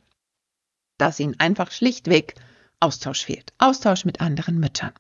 dass 0.98 1.20
ihnen 1.20 1.38
einfach 1.38 1.70
schlichtweg 1.72 2.36
Austausch 2.84 3.26
fehlt. 3.26 3.54
Austausch 3.58 4.06
mit 4.06 4.22
anderen 4.22 4.60
Müttern. 4.60 4.92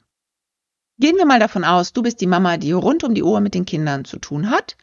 Gehen 0.99 1.17
wir 1.17 1.25
mal 1.25 1.39
davon 1.39 1.63
aus, 1.63 1.91
du 1.91 2.01
bist 2.01 2.21
die 2.21 2.27
Mama, 2.27 2.57
die 2.57 2.71
rund 2.71 3.03
um 3.03 3.13
die 3.13 3.23
Uhr 3.23 3.39
mit 3.41 3.53
den 3.53 3.65
Kindern 3.65 4.05
zu 4.05 4.19
tun 4.19 4.49
hat 4.49 4.77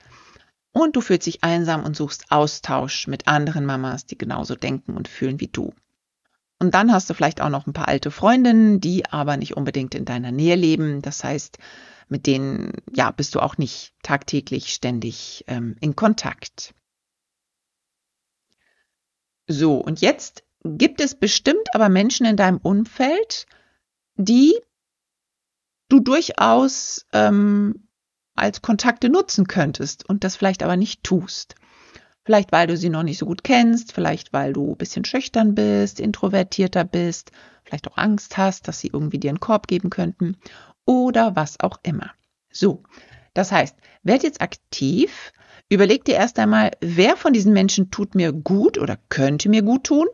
und 0.73 0.97
du 0.97 1.01
fühlst 1.01 1.27
dich 1.27 1.43
einsam 1.43 1.85
und 1.85 1.97
suchst 1.97 2.31
Austausch 2.31 3.07
mit 3.07 3.27
anderen 3.27 3.65
Mamas, 3.65 4.07
die 4.07 4.19
genauso 4.19 4.55
denken 4.55 4.97
und 4.97 5.09
fühlen 5.09 5.41
wie 5.41 5.49
du. 5.49 5.73
Und 6.59 6.75
dann 6.75 6.93
hast 6.93 7.09
du 7.09 7.15
vielleicht 7.15 7.41
auch 7.41 7.49
noch 7.49 7.67
ein 7.67 7.73
paar 7.73 7.89
alte 7.89 8.11
Freundinnen, 8.11 8.81
die 8.81 9.07
aber 9.07 9.37
nicht 9.37 9.57
unbedingt 9.57 9.95
in 9.95 10.05
deiner 10.05 10.31
Nähe 10.31 10.57
leben. 10.57 11.01
Das 11.01 11.25
heißt, 11.25 11.59
mit 12.09 12.27
denen 12.27 12.73
ja 12.95 13.11
bist 13.13 13.35
du 13.35 13.41
auch 13.41 13.57
nicht 13.57 13.95
tagtäglich 14.03 14.75
ständig 14.75 15.45
ähm, 15.47 15.77
in 15.81 15.97
Kontakt. 15.97 16.75
So, 19.47 19.77
und 19.79 20.01
jetzt 20.03 20.45
gibt 20.65 21.01
es 21.01 21.15
bestimmt 21.15 21.69
aber 21.75 21.89
Menschen 21.89 22.27
in 22.27 22.37
deinem 22.37 22.59
Umfeld, 22.59 23.47
die 24.17 24.55
du 25.89 26.01
durchaus 26.01 27.07
ähm, 27.13 27.89
als 28.35 28.63
Kontakte 28.63 29.09
nutzen 29.09 29.47
könntest 29.47 30.09
und 30.09 30.25
das 30.25 30.37
vielleicht 30.37 30.63
aber 30.63 30.77
nicht 30.77 31.03
tust. 31.03 31.55
Vielleicht 32.25 32.53
weil 32.53 32.67
du 32.67 32.77
sie 32.77 32.91
noch 32.91 33.03
nicht 33.03 33.19
so 33.19 33.27
gut 33.27 33.45
kennst, 33.45 33.93
vielleicht 33.93 34.33
weil 34.33 34.53
du 34.53 34.73
ein 34.73 34.77
bisschen 34.77 35.05
schüchtern 35.05 35.55
bist, 35.55 36.01
introvertierter 36.01 36.85
bist, 36.85 37.33
vielleicht 37.65 37.89
auch 37.89 37.97
Angst 37.97 38.37
hast, 38.37 38.69
dass 38.69 38.81
sie 38.81 38.91
irgendwie 38.93 39.19
dir 39.19 39.31
einen 39.31 39.41
Korb 39.41 39.67
geben 39.67 39.91
könnten 39.91 40.37
oder 40.85 41.35
was 41.35 41.59
auch 41.61 41.79
immer. 41.83 42.13
So, 42.53 42.83
das 43.35 43.53
heißt, 43.53 43.77
werd 44.03 44.23
jetzt 44.23 44.43
aktiv, 44.43 45.33
überleg 45.69 46.05
dir 46.05 46.17
erst 46.17 46.39
einmal, 46.39 46.73
wer 46.81 47.17
von 47.17 47.33
diesen 47.33 47.53
Menschen 47.53 47.91
tut 47.91 48.15
mir 48.15 48.33
gut 48.33 48.79
oder 48.79 48.99
könnte 49.09 49.49
mir 49.49 49.63
gut 49.63 49.85
tun 49.85 50.07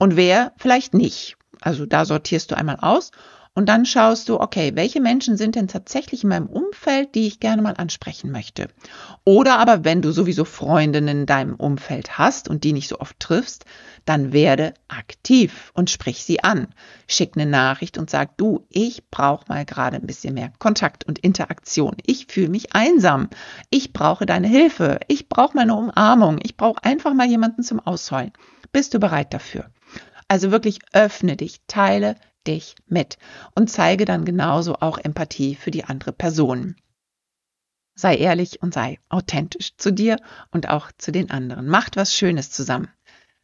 und 0.00 0.16
wer 0.16 0.52
vielleicht 0.56 0.94
nicht. 0.94 1.36
Also 1.60 1.86
da 1.86 2.04
sortierst 2.04 2.50
du 2.50 2.56
einmal 2.56 2.78
aus 2.80 3.12
und 3.52 3.68
dann 3.68 3.84
schaust 3.84 4.28
du, 4.28 4.40
okay, 4.40 4.72
welche 4.76 5.00
Menschen 5.00 5.36
sind 5.36 5.56
denn 5.56 5.68
tatsächlich 5.68 6.22
in 6.22 6.30
meinem 6.30 6.46
Umfeld, 6.46 7.14
die 7.14 7.26
ich 7.26 7.40
gerne 7.40 7.60
mal 7.60 7.74
ansprechen 7.76 8.30
möchte? 8.30 8.68
Oder 9.24 9.58
aber, 9.58 9.84
wenn 9.84 10.00
du 10.00 10.12
sowieso 10.12 10.46
Freundinnen 10.46 11.20
in 11.20 11.26
deinem 11.26 11.56
Umfeld 11.56 12.16
hast 12.16 12.48
und 12.48 12.64
die 12.64 12.72
nicht 12.72 12.88
so 12.88 12.98
oft 13.00 13.20
triffst, 13.20 13.66
dann 14.06 14.32
werde 14.32 14.72
aktiv 14.88 15.70
und 15.74 15.90
sprich 15.90 16.24
sie 16.24 16.42
an. 16.42 16.68
Schick 17.06 17.32
eine 17.34 17.44
Nachricht 17.44 17.98
und 17.98 18.08
sag, 18.08 18.38
du, 18.38 18.66
ich 18.70 19.10
brauche 19.10 19.44
mal 19.48 19.66
gerade 19.66 19.96
ein 19.96 20.06
bisschen 20.06 20.32
mehr 20.32 20.52
Kontakt 20.58 21.04
und 21.04 21.18
Interaktion. 21.18 21.96
Ich 22.06 22.28
fühle 22.28 22.48
mich 22.48 22.74
einsam. 22.74 23.28
Ich 23.68 23.92
brauche 23.92 24.24
deine 24.24 24.48
Hilfe. 24.48 25.00
Ich 25.08 25.28
brauche 25.28 25.56
mal 25.56 25.62
eine 25.62 25.74
Umarmung. 25.74 26.38
Ich 26.42 26.56
brauche 26.56 26.82
einfach 26.84 27.12
mal 27.12 27.26
jemanden 27.26 27.62
zum 27.64 27.80
Ausheulen. 27.80 28.32
Bist 28.72 28.94
du 28.94 29.00
bereit 29.00 29.34
dafür? 29.34 29.66
Also 30.30 30.52
wirklich 30.52 30.78
öffne 30.92 31.36
dich, 31.36 31.60
teile 31.66 32.14
dich 32.46 32.76
mit 32.86 33.18
und 33.56 33.68
zeige 33.68 34.04
dann 34.04 34.24
genauso 34.24 34.76
auch 34.76 34.96
Empathie 34.96 35.56
für 35.56 35.72
die 35.72 35.82
andere 35.82 36.12
Person. 36.12 36.76
Sei 37.96 38.14
ehrlich 38.14 38.62
und 38.62 38.72
sei 38.72 39.00
authentisch 39.08 39.76
zu 39.76 39.92
dir 39.92 40.18
und 40.52 40.68
auch 40.68 40.92
zu 40.96 41.10
den 41.10 41.32
anderen. 41.32 41.66
Macht 41.66 41.96
was 41.96 42.14
Schönes 42.14 42.52
zusammen. 42.52 42.88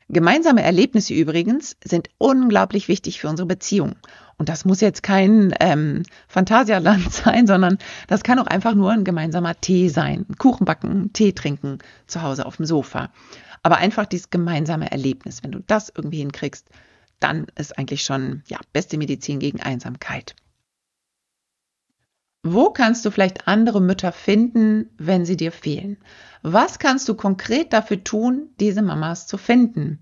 Gemeinsame 0.08 0.62
Erlebnisse 0.62 1.12
übrigens 1.12 1.76
sind 1.82 2.08
unglaublich 2.18 2.86
wichtig 2.86 3.20
für 3.20 3.28
unsere 3.28 3.48
Beziehung. 3.48 3.96
Und 4.38 4.48
das 4.48 4.64
muss 4.64 4.80
jetzt 4.80 5.02
kein 5.02 5.52
ähm, 5.58 6.04
Phantasialand 6.28 7.12
sein, 7.12 7.48
sondern 7.48 7.78
das 8.06 8.22
kann 8.22 8.38
auch 8.38 8.46
einfach 8.46 8.76
nur 8.76 8.92
ein 8.92 9.02
gemeinsamer 9.02 9.60
Tee 9.60 9.88
sein. 9.88 10.24
Kuchen 10.38 10.64
backen, 10.64 11.12
Tee 11.12 11.32
trinken, 11.32 11.78
zu 12.06 12.22
Hause 12.22 12.46
auf 12.46 12.58
dem 12.58 12.66
Sofa. 12.66 13.10
Aber 13.66 13.78
einfach 13.78 14.06
dieses 14.06 14.30
gemeinsame 14.30 14.92
Erlebnis, 14.92 15.42
wenn 15.42 15.50
du 15.50 15.58
das 15.58 15.92
irgendwie 15.92 16.18
hinkriegst, 16.18 16.68
dann 17.18 17.48
ist 17.56 17.76
eigentlich 17.76 18.04
schon 18.04 18.44
ja 18.46 18.60
beste 18.72 18.96
Medizin 18.96 19.40
gegen 19.40 19.60
Einsamkeit. 19.60 20.36
Wo 22.44 22.70
kannst 22.70 23.04
du 23.04 23.10
vielleicht 23.10 23.48
andere 23.48 23.80
Mütter 23.80 24.12
finden, 24.12 24.90
wenn 24.98 25.26
sie 25.26 25.36
dir 25.36 25.50
fehlen? 25.50 25.96
Was 26.42 26.78
kannst 26.78 27.08
du 27.08 27.16
konkret 27.16 27.72
dafür 27.72 28.04
tun, 28.04 28.50
diese 28.60 28.82
Mamas 28.82 29.26
zu 29.26 29.36
finden? 29.36 30.00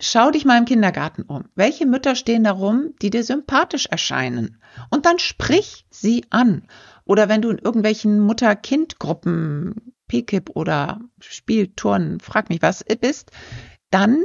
Schau 0.00 0.30
dich 0.30 0.44
mal 0.44 0.58
im 0.58 0.64
Kindergarten 0.64 1.22
um. 1.22 1.46
Welche 1.56 1.86
Mütter 1.86 2.14
stehen 2.14 2.44
da 2.44 2.52
rum, 2.52 2.94
die 3.02 3.10
dir 3.10 3.24
sympathisch 3.24 3.86
erscheinen? 3.86 4.62
Und 4.90 5.06
dann 5.06 5.18
sprich 5.18 5.86
sie 5.90 6.24
an. 6.30 6.68
Oder 7.04 7.28
wenn 7.28 7.42
du 7.42 7.50
in 7.50 7.58
irgendwelchen 7.58 8.20
Mutter-Kind-Gruppen, 8.20 9.95
PKIP 10.08 10.50
oder 10.54 11.00
Spielturnen, 11.20 12.20
frag 12.20 12.48
mich 12.48 12.62
was, 12.62 12.84
bist, 12.84 13.30
dann 13.90 14.24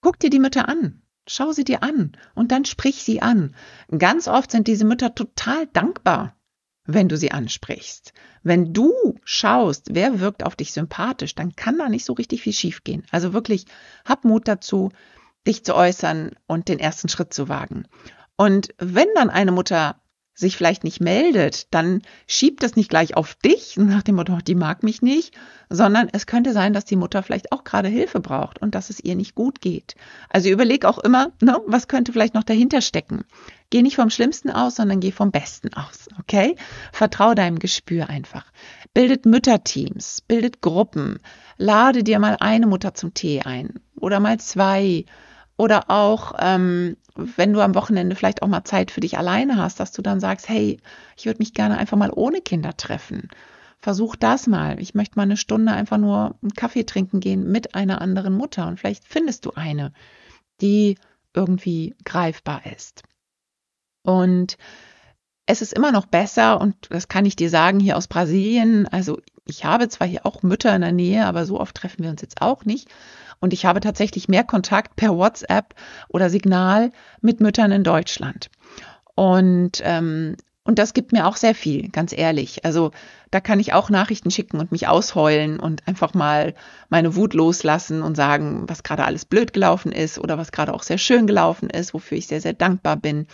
Guck 0.00 0.18
dir 0.20 0.30
die 0.30 0.38
Mütter 0.38 0.68
an. 0.68 1.02
Schau 1.26 1.52
sie 1.52 1.64
dir 1.64 1.82
an 1.82 2.16
und 2.34 2.52
dann 2.52 2.64
sprich 2.64 3.02
sie 3.02 3.20
an. 3.20 3.54
Ganz 3.96 4.28
oft 4.28 4.50
sind 4.50 4.66
diese 4.66 4.84
Mütter 4.84 5.14
total 5.14 5.66
dankbar, 5.66 6.36
wenn 6.84 7.08
du 7.08 7.16
sie 7.16 7.32
ansprichst. 7.32 8.14
Wenn 8.42 8.72
du 8.72 8.92
schaust, 9.24 9.94
wer 9.94 10.20
wirkt 10.20 10.44
auf 10.44 10.56
dich 10.56 10.72
sympathisch, 10.72 11.34
dann 11.34 11.54
kann 11.54 11.76
da 11.76 11.88
nicht 11.88 12.06
so 12.06 12.14
richtig 12.14 12.42
viel 12.42 12.54
schiefgehen. 12.54 13.04
Also 13.10 13.32
wirklich, 13.34 13.66
hab 14.06 14.24
Mut 14.24 14.48
dazu, 14.48 14.90
dich 15.46 15.64
zu 15.64 15.74
äußern 15.74 16.30
und 16.46 16.68
den 16.68 16.78
ersten 16.78 17.08
Schritt 17.08 17.34
zu 17.34 17.48
wagen. 17.48 17.86
Und 18.36 18.74
wenn 18.78 19.08
dann 19.14 19.28
eine 19.28 19.52
Mutter 19.52 20.00
sich 20.38 20.56
vielleicht 20.56 20.84
nicht 20.84 21.00
meldet, 21.00 21.72
dann 21.74 22.02
schiebt 22.28 22.62
das 22.62 22.76
nicht 22.76 22.88
gleich 22.88 23.16
auf 23.16 23.34
dich 23.34 23.76
nach 23.76 24.02
dem 24.02 24.14
Motto, 24.14 24.38
die 24.38 24.54
mag 24.54 24.84
mich 24.84 25.02
nicht, 25.02 25.34
sondern 25.68 26.08
es 26.12 26.26
könnte 26.26 26.52
sein, 26.52 26.72
dass 26.72 26.84
die 26.84 26.96
Mutter 26.96 27.24
vielleicht 27.24 27.50
auch 27.50 27.64
gerade 27.64 27.88
Hilfe 27.88 28.20
braucht 28.20 28.62
und 28.62 28.76
dass 28.76 28.88
es 28.88 29.00
ihr 29.00 29.16
nicht 29.16 29.34
gut 29.34 29.60
geht. 29.60 29.96
Also 30.28 30.48
überleg 30.48 30.84
auch 30.84 30.98
immer, 30.98 31.32
ne, 31.42 31.58
was 31.66 31.88
könnte 31.88 32.12
vielleicht 32.12 32.34
noch 32.34 32.44
dahinter 32.44 32.80
stecken. 32.80 33.24
Geh 33.70 33.82
nicht 33.82 33.96
vom 33.96 34.10
Schlimmsten 34.10 34.50
aus, 34.50 34.76
sondern 34.76 35.00
geh 35.00 35.10
vom 35.10 35.32
Besten 35.32 35.74
aus, 35.74 36.08
okay? 36.20 36.54
Vertrau 36.92 37.34
deinem 37.34 37.58
Gespür 37.58 38.08
einfach. 38.08 38.46
Bildet 38.94 39.26
Mütterteams, 39.26 40.22
bildet 40.22 40.62
Gruppen, 40.62 41.18
lade 41.56 42.04
dir 42.04 42.20
mal 42.20 42.36
eine 42.38 42.66
Mutter 42.68 42.94
zum 42.94 43.12
Tee 43.12 43.40
ein 43.42 43.80
oder 43.96 44.20
mal 44.20 44.38
zwei 44.38 45.04
oder 45.58 45.90
auch, 45.90 46.34
ähm, 46.38 46.96
wenn 47.16 47.52
du 47.52 47.60
am 47.60 47.74
Wochenende 47.74 48.14
vielleicht 48.16 48.42
auch 48.42 48.46
mal 48.46 48.64
Zeit 48.64 48.90
für 48.92 49.00
dich 49.00 49.18
alleine 49.18 49.56
hast, 49.56 49.80
dass 49.80 49.92
du 49.92 50.00
dann 50.02 50.20
sagst, 50.20 50.48
hey, 50.48 50.80
ich 51.16 51.26
würde 51.26 51.40
mich 51.40 51.52
gerne 51.52 51.76
einfach 51.76 51.96
mal 51.96 52.12
ohne 52.14 52.40
Kinder 52.40 52.76
treffen. 52.76 53.28
Versuch 53.80 54.14
das 54.14 54.46
mal. 54.46 54.80
Ich 54.80 54.94
möchte 54.94 55.16
mal 55.16 55.24
eine 55.24 55.36
Stunde 55.36 55.72
einfach 55.72 55.98
nur 55.98 56.36
einen 56.42 56.54
Kaffee 56.54 56.84
trinken 56.84 57.18
gehen 57.18 57.50
mit 57.50 57.74
einer 57.74 58.00
anderen 58.00 58.34
Mutter. 58.34 58.68
Und 58.68 58.78
vielleicht 58.78 59.04
findest 59.04 59.46
du 59.46 59.52
eine, 59.54 59.92
die 60.60 60.96
irgendwie 61.34 61.96
greifbar 62.04 62.62
ist. 62.64 63.02
Und 64.04 64.56
es 65.46 65.60
ist 65.60 65.72
immer 65.72 65.90
noch 65.90 66.06
besser, 66.06 66.60
und 66.60 66.76
das 66.90 67.08
kann 67.08 67.24
ich 67.24 67.34
dir 67.34 67.50
sagen, 67.50 67.80
hier 67.80 67.96
aus 67.96 68.06
Brasilien, 68.06 68.86
also 68.86 69.18
ich 69.44 69.64
habe 69.64 69.88
zwar 69.88 70.06
hier 70.06 70.24
auch 70.24 70.42
Mütter 70.42 70.74
in 70.74 70.82
der 70.82 70.92
Nähe, 70.92 71.26
aber 71.26 71.46
so 71.46 71.58
oft 71.58 71.74
treffen 71.74 72.04
wir 72.04 72.10
uns 72.10 72.22
jetzt 72.22 72.42
auch 72.42 72.64
nicht. 72.64 72.88
Und 73.40 73.52
ich 73.52 73.64
habe 73.64 73.80
tatsächlich 73.80 74.28
mehr 74.28 74.44
Kontakt 74.44 74.96
per 74.96 75.16
WhatsApp 75.16 75.74
oder 76.08 76.30
Signal 76.30 76.92
mit 77.20 77.40
Müttern 77.40 77.72
in 77.72 77.84
Deutschland. 77.84 78.50
Und, 79.14 79.80
ähm, 79.84 80.36
und 80.64 80.78
das 80.78 80.92
gibt 80.92 81.12
mir 81.12 81.26
auch 81.26 81.36
sehr 81.36 81.54
viel, 81.54 81.88
ganz 81.88 82.12
ehrlich. 82.12 82.64
Also 82.64 82.90
da 83.30 83.40
kann 83.40 83.58
ich 83.58 83.72
auch 83.72 83.90
Nachrichten 83.90 84.30
schicken 84.30 84.60
und 84.60 84.70
mich 84.70 84.86
ausheulen 84.86 85.60
und 85.60 85.86
einfach 85.88 86.14
mal 86.14 86.54
meine 86.88 87.16
Wut 87.16 87.34
loslassen 87.34 88.02
und 88.02 88.16
sagen, 88.16 88.64
was 88.68 88.82
gerade 88.82 89.04
alles 89.04 89.24
blöd 89.24 89.52
gelaufen 89.52 89.92
ist 89.92 90.18
oder 90.18 90.36
was 90.36 90.52
gerade 90.52 90.74
auch 90.74 90.82
sehr 90.82 90.98
schön 90.98 91.26
gelaufen 91.26 91.70
ist, 91.70 91.94
wofür 91.94 92.18
ich 92.18 92.26
sehr, 92.26 92.40
sehr 92.40 92.52
dankbar 92.52 92.96
bin. 92.96 93.26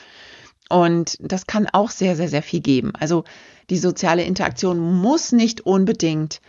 Und 0.69 1.17
das 1.21 1.47
kann 1.47 1.67
auch 1.73 1.91
sehr, 1.91 2.17
sehr, 2.17 2.29
sehr 2.29 2.43
viel 2.43 2.61
geben. 2.61 2.93
Also 2.99 3.25
die 3.71 3.79
soziale 3.79 4.25
Interaktion 4.25 4.79
muss 4.79 5.33
nicht 5.33 5.63
unbedingt 5.63 6.41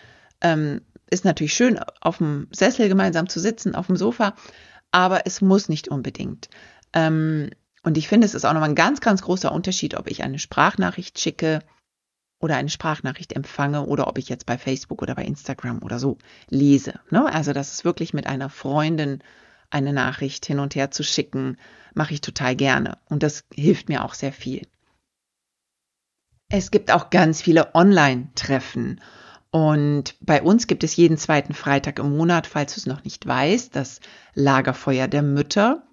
ähm, 0.41 0.81
ist 1.09 1.25
natürlich 1.25 1.53
schön, 1.53 1.79
auf 2.01 2.17
dem 2.17 2.47
Sessel 2.51 2.87
gemeinsam 2.87 3.29
zu 3.29 3.39
sitzen, 3.39 3.75
auf 3.75 3.87
dem 3.87 3.95
Sofa, 3.95 4.35
aber 4.91 5.25
es 5.25 5.41
muss 5.41 5.69
nicht 5.69 5.87
unbedingt. 5.87 6.49
Ähm, 6.93 7.49
und 7.83 7.97
ich 7.97 8.07
finde, 8.07 8.25
es 8.25 8.33
ist 8.33 8.45
auch 8.45 8.53
nochmal 8.53 8.69
ein 8.69 8.75
ganz, 8.75 9.01
ganz 9.01 9.21
großer 9.21 9.51
Unterschied, 9.51 9.95
ob 9.95 10.09
ich 10.09 10.23
eine 10.23 10.39
Sprachnachricht 10.39 11.19
schicke 11.19 11.59
oder 12.39 12.55
eine 12.55 12.69
Sprachnachricht 12.69 13.33
empfange 13.33 13.85
oder 13.85 14.07
ob 14.07 14.17
ich 14.17 14.29
jetzt 14.29 14.45
bei 14.45 14.57
Facebook 14.57 15.01
oder 15.01 15.15
bei 15.15 15.23
Instagram 15.23 15.83
oder 15.83 15.99
so 15.99 16.17
lese. 16.49 16.99
Ne? 17.11 17.31
Also 17.31 17.53
das 17.53 17.71
ist 17.71 17.85
wirklich 17.85 18.13
mit 18.13 18.27
einer 18.27 18.49
Freundin 18.49 19.19
eine 19.69 19.93
Nachricht 19.93 20.45
hin 20.45 20.59
und 20.59 20.75
her 20.75 20.91
zu 20.91 21.03
schicken, 21.03 21.57
mache 21.93 22.13
ich 22.13 22.21
total 22.21 22.55
gerne. 22.55 22.97
Und 23.05 23.23
das 23.23 23.45
hilft 23.53 23.89
mir 23.89 24.03
auch 24.03 24.13
sehr 24.13 24.33
viel. 24.33 24.67
Es 26.49 26.71
gibt 26.71 26.91
auch 26.91 27.09
ganz 27.09 27.41
viele 27.41 27.73
Online-Treffen. 27.73 29.01
Und 29.55 30.17
bei 30.19 30.41
uns 30.41 30.67
gibt 30.67 30.83
es 30.83 30.97
jeden 30.97 31.17
zweiten 31.17 31.53
Freitag 31.53 31.99
im 31.99 32.17
Monat, 32.17 32.45
falls 32.45 32.73
du 32.73 32.81
es 32.81 32.87
noch 32.87 33.05
nicht 33.05 33.25
weißt, 33.25 33.73
das 33.73 34.01
Lagerfeuer 34.33 35.07
der 35.07 35.21
Mütter. 35.21 35.83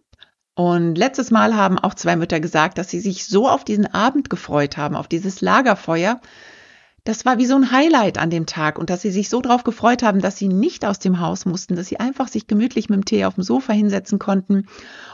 Und 0.56 0.96
letztes 0.96 1.30
Mal 1.30 1.54
haben 1.54 1.78
auch 1.78 1.94
zwei 1.94 2.16
Mütter 2.16 2.40
gesagt, 2.40 2.76
dass 2.76 2.90
sie 2.90 2.98
sich 2.98 3.24
so 3.24 3.48
auf 3.48 3.62
diesen 3.62 3.86
Abend 3.86 4.30
gefreut 4.30 4.76
haben, 4.76 4.96
auf 4.96 5.06
dieses 5.06 5.42
Lagerfeuer, 5.42 6.20
das 7.04 7.24
war 7.24 7.38
wie 7.38 7.46
so 7.46 7.56
ein 7.56 7.72
Highlight 7.72 8.18
an 8.18 8.30
dem 8.30 8.46
Tag 8.46 8.78
und 8.78 8.88
dass 8.88 9.02
sie 9.02 9.10
sich 9.10 9.28
so 9.28 9.40
drauf 9.40 9.64
gefreut 9.64 10.04
haben, 10.04 10.20
dass 10.20 10.36
sie 10.36 10.46
nicht 10.46 10.84
aus 10.84 11.00
dem 11.00 11.18
Haus 11.18 11.44
mussten, 11.44 11.74
dass 11.74 11.88
sie 11.88 11.98
einfach 11.98 12.28
sich 12.28 12.46
gemütlich 12.46 12.88
mit 12.88 12.96
dem 12.96 13.04
Tee 13.04 13.24
auf 13.24 13.34
dem 13.34 13.42
Sofa 13.42 13.72
hinsetzen 13.72 14.20
konnten 14.20 14.66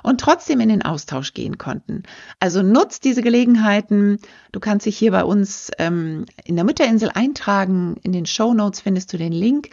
und 0.02 0.20
trotzdem 0.20 0.60
in 0.60 0.68
den 0.68 0.82
Austausch 0.82 1.32
gehen 1.32 1.56
konnten. 1.56 2.02
Also 2.40 2.62
nutzt 2.62 3.04
diese 3.04 3.22
Gelegenheiten. 3.22 4.18
Du 4.52 4.60
kannst 4.60 4.84
dich 4.84 4.98
hier 4.98 5.12
bei 5.12 5.24
uns 5.24 5.70
ähm, 5.78 6.26
in 6.44 6.56
der 6.56 6.66
Mütterinsel 6.66 7.10
eintragen. 7.14 7.96
In 8.02 8.12
den 8.12 8.26
Show 8.26 8.52
Notes 8.52 8.80
findest 8.80 9.12
du 9.14 9.16
den 9.16 9.32
Link. 9.32 9.70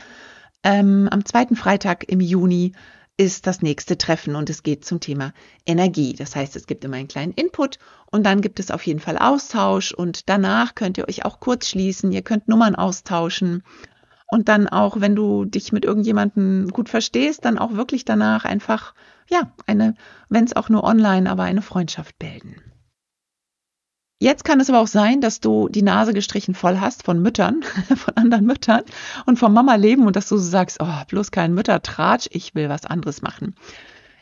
Ähm, 0.63 1.09
am 1.11 1.25
zweiten 1.25 1.57
Freitag 1.57 2.07
im 2.07 2.21
Juni 2.21 2.71
ist 3.17 3.47
das 3.47 3.61
nächste 3.61 3.97
Treffen 3.97 4.35
und 4.35 4.49
es 4.49 4.63
geht 4.63 4.83
zum 4.83 4.99
Thema 4.99 5.33
Energie. 5.65 6.13
Das 6.13 6.35
heißt, 6.35 6.55
es 6.55 6.67
gibt 6.67 6.83
immer 6.83 6.97
einen 6.97 7.07
kleinen 7.07 7.31
Input 7.31 7.79
und 8.11 8.25
dann 8.25 8.41
gibt 8.41 8.59
es 8.59 8.71
auf 8.71 8.85
jeden 8.85 8.99
Fall 8.99 9.17
Austausch 9.17 9.93
und 9.93 10.29
danach 10.29 10.75
könnt 10.75 10.97
ihr 10.97 11.07
euch 11.07 11.23
auch 11.23 11.39
kurz 11.39 11.69
schließen, 11.69 12.11
ihr 12.11 12.23
könnt 12.23 12.47
Nummern 12.47 12.75
austauschen 12.75 13.63
und 14.27 14.49
dann 14.49 14.67
auch, 14.67 14.99
wenn 14.99 15.15
du 15.15 15.45
dich 15.45 15.71
mit 15.71 15.85
irgendjemandem 15.85 16.69
gut 16.69 16.89
verstehst, 16.89 17.45
dann 17.45 17.57
auch 17.57 17.73
wirklich 17.73 18.05
danach 18.05 18.43
einfach, 18.43 18.93
ja, 19.29 19.53
eine, 19.65 19.95
wenn 20.29 20.43
es 20.43 20.55
auch 20.55 20.69
nur 20.69 20.83
online, 20.83 21.29
aber 21.29 21.43
eine 21.43 21.61
Freundschaft 21.61 22.17
bilden. 22.19 22.55
Jetzt 24.25 24.43
kann 24.43 24.59
es 24.59 24.71
aber 24.71 24.79
auch 24.79 24.87
sein, 24.87 25.21
dass 25.21 25.39
du 25.39 25.69
die 25.69 25.83
Nase 25.83 26.11
gestrichen 26.11 26.55
voll 26.55 26.79
hast 26.79 27.03
von 27.03 27.21
Müttern, 27.21 27.61
von 27.95 28.17
anderen 28.17 28.47
Müttern 28.47 28.81
und 29.27 29.37
vom 29.37 29.53
Mama-Leben 29.53 30.07
und 30.07 30.15
dass 30.15 30.29
du 30.29 30.37
so 30.37 30.49
sagst, 30.49 30.77
oh, 30.81 31.03
bloß 31.07 31.29
kein 31.29 31.53
Müttertratsch, 31.53 32.27
ich 32.31 32.55
will 32.55 32.67
was 32.67 32.87
anderes 32.87 33.21
machen. 33.21 33.53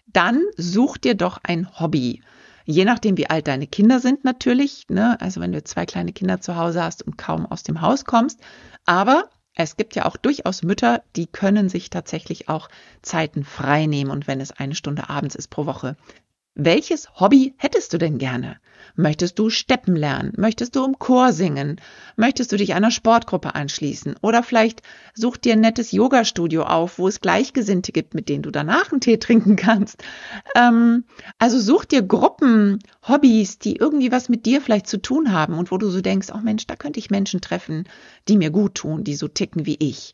Dann 0.08 0.42
such 0.58 0.98
dir 0.98 1.16
doch 1.16 1.40
ein 1.44 1.80
Hobby. 1.80 2.22
Je 2.66 2.84
nachdem, 2.84 3.16
wie 3.16 3.30
alt 3.30 3.48
deine 3.48 3.66
Kinder 3.66 4.02
sind 4.02 4.26
natürlich. 4.26 4.88
Ne? 4.90 5.16
Also 5.22 5.40
wenn 5.40 5.54
du 5.54 5.64
zwei 5.64 5.86
kleine 5.86 6.12
Kinder 6.12 6.42
zu 6.42 6.58
Hause 6.58 6.84
hast 6.84 7.04
und 7.04 7.18
kaum 7.18 7.46
aus 7.46 7.64
dem 7.64 7.80
Haus 7.80 8.04
kommst. 8.04 8.42
Aber 8.84 9.30
es 9.56 9.78
gibt 9.78 9.96
ja 9.96 10.04
auch 10.04 10.18
durchaus 10.18 10.64
Mütter, 10.64 11.02
die 11.16 11.28
können 11.28 11.70
sich 11.70 11.90
tatsächlich 11.90 12.50
auch 12.50 12.68
Zeiten 13.04 13.46
frei 13.46 13.86
nehmen 13.86 14.12
und 14.12 14.28
wenn 14.28 14.42
es 14.42 14.52
eine 14.52 14.76
Stunde 14.76 15.10
abends 15.10 15.36
ist 15.36 15.50
pro 15.50 15.66
Woche, 15.66 15.96
welches 16.56 17.20
Hobby 17.20 17.56
hättest 17.58 17.94
du 17.94 17.98
denn 17.98 18.20
gerne? 18.20 18.58
Möchtest 18.96 19.40
du 19.40 19.50
Steppen 19.50 19.96
lernen? 19.96 20.34
Möchtest 20.38 20.76
du 20.76 20.86
im 20.86 21.00
Chor 21.00 21.34
singen? 21.34 21.82
Möchtest 22.16 22.52
du 22.52 22.58
dich 22.58 22.76
einer 22.76 22.92
Sportgruppe 22.92 23.56
anschließen? 23.56 24.16
Oder 24.22 24.44
vielleicht 24.44 24.84
such 25.16 25.38
dir 25.38 25.54
ein 25.54 25.62
nettes 25.62 25.92
Yoga-Studio 25.92 26.64
auf, 26.64 27.00
wo 27.00 27.08
es 27.08 27.20
Gleichgesinnte 27.20 27.92
gibt, 27.92 28.14
mit 28.14 28.30
denen 28.30 28.44
du 28.44 28.52
danach 28.52 28.92
einen 28.92 29.02
Tee 29.02 29.18
trinken 29.18 29.56
kannst. 29.56 30.04
Ähm, 30.56 31.06
also 31.40 31.60
such 31.60 31.86
dir 31.86 32.04
Gruppen, 32.04 32.80
Hobbys, 33.08 33.58
die 33.58 33.78
irgendwie 33.78 34.12
was 34.12 34.30
mit 34.30 34.46
dir 34.46 34.62
vielleicht 34.62 34.88
zu 34.88 35.02
tun 35.02 35.32
haben 35.32 35.58
und 35.58 35.72
wo 35.72 35.78
du 35.80 35.90
so 35.90 36.02
denkst, 36.02 36.28
oh 36.32 36.42
Mensch, 36.44 36.68
da 36.68 36.76
könnte 36.76 37.00
ich 37.00 37.10
Menschen 37.10 37.42
treffen, 37.42 37.86
die 38.28 38.38
mir 38.38 38.52
gut 38.52 38.76
tun, 38.76 39.04
die 39.04 39.16
so 39.16 39.28
ticken 39.28 39.66
wie 39.66 39.78
ich. 39.80 40.14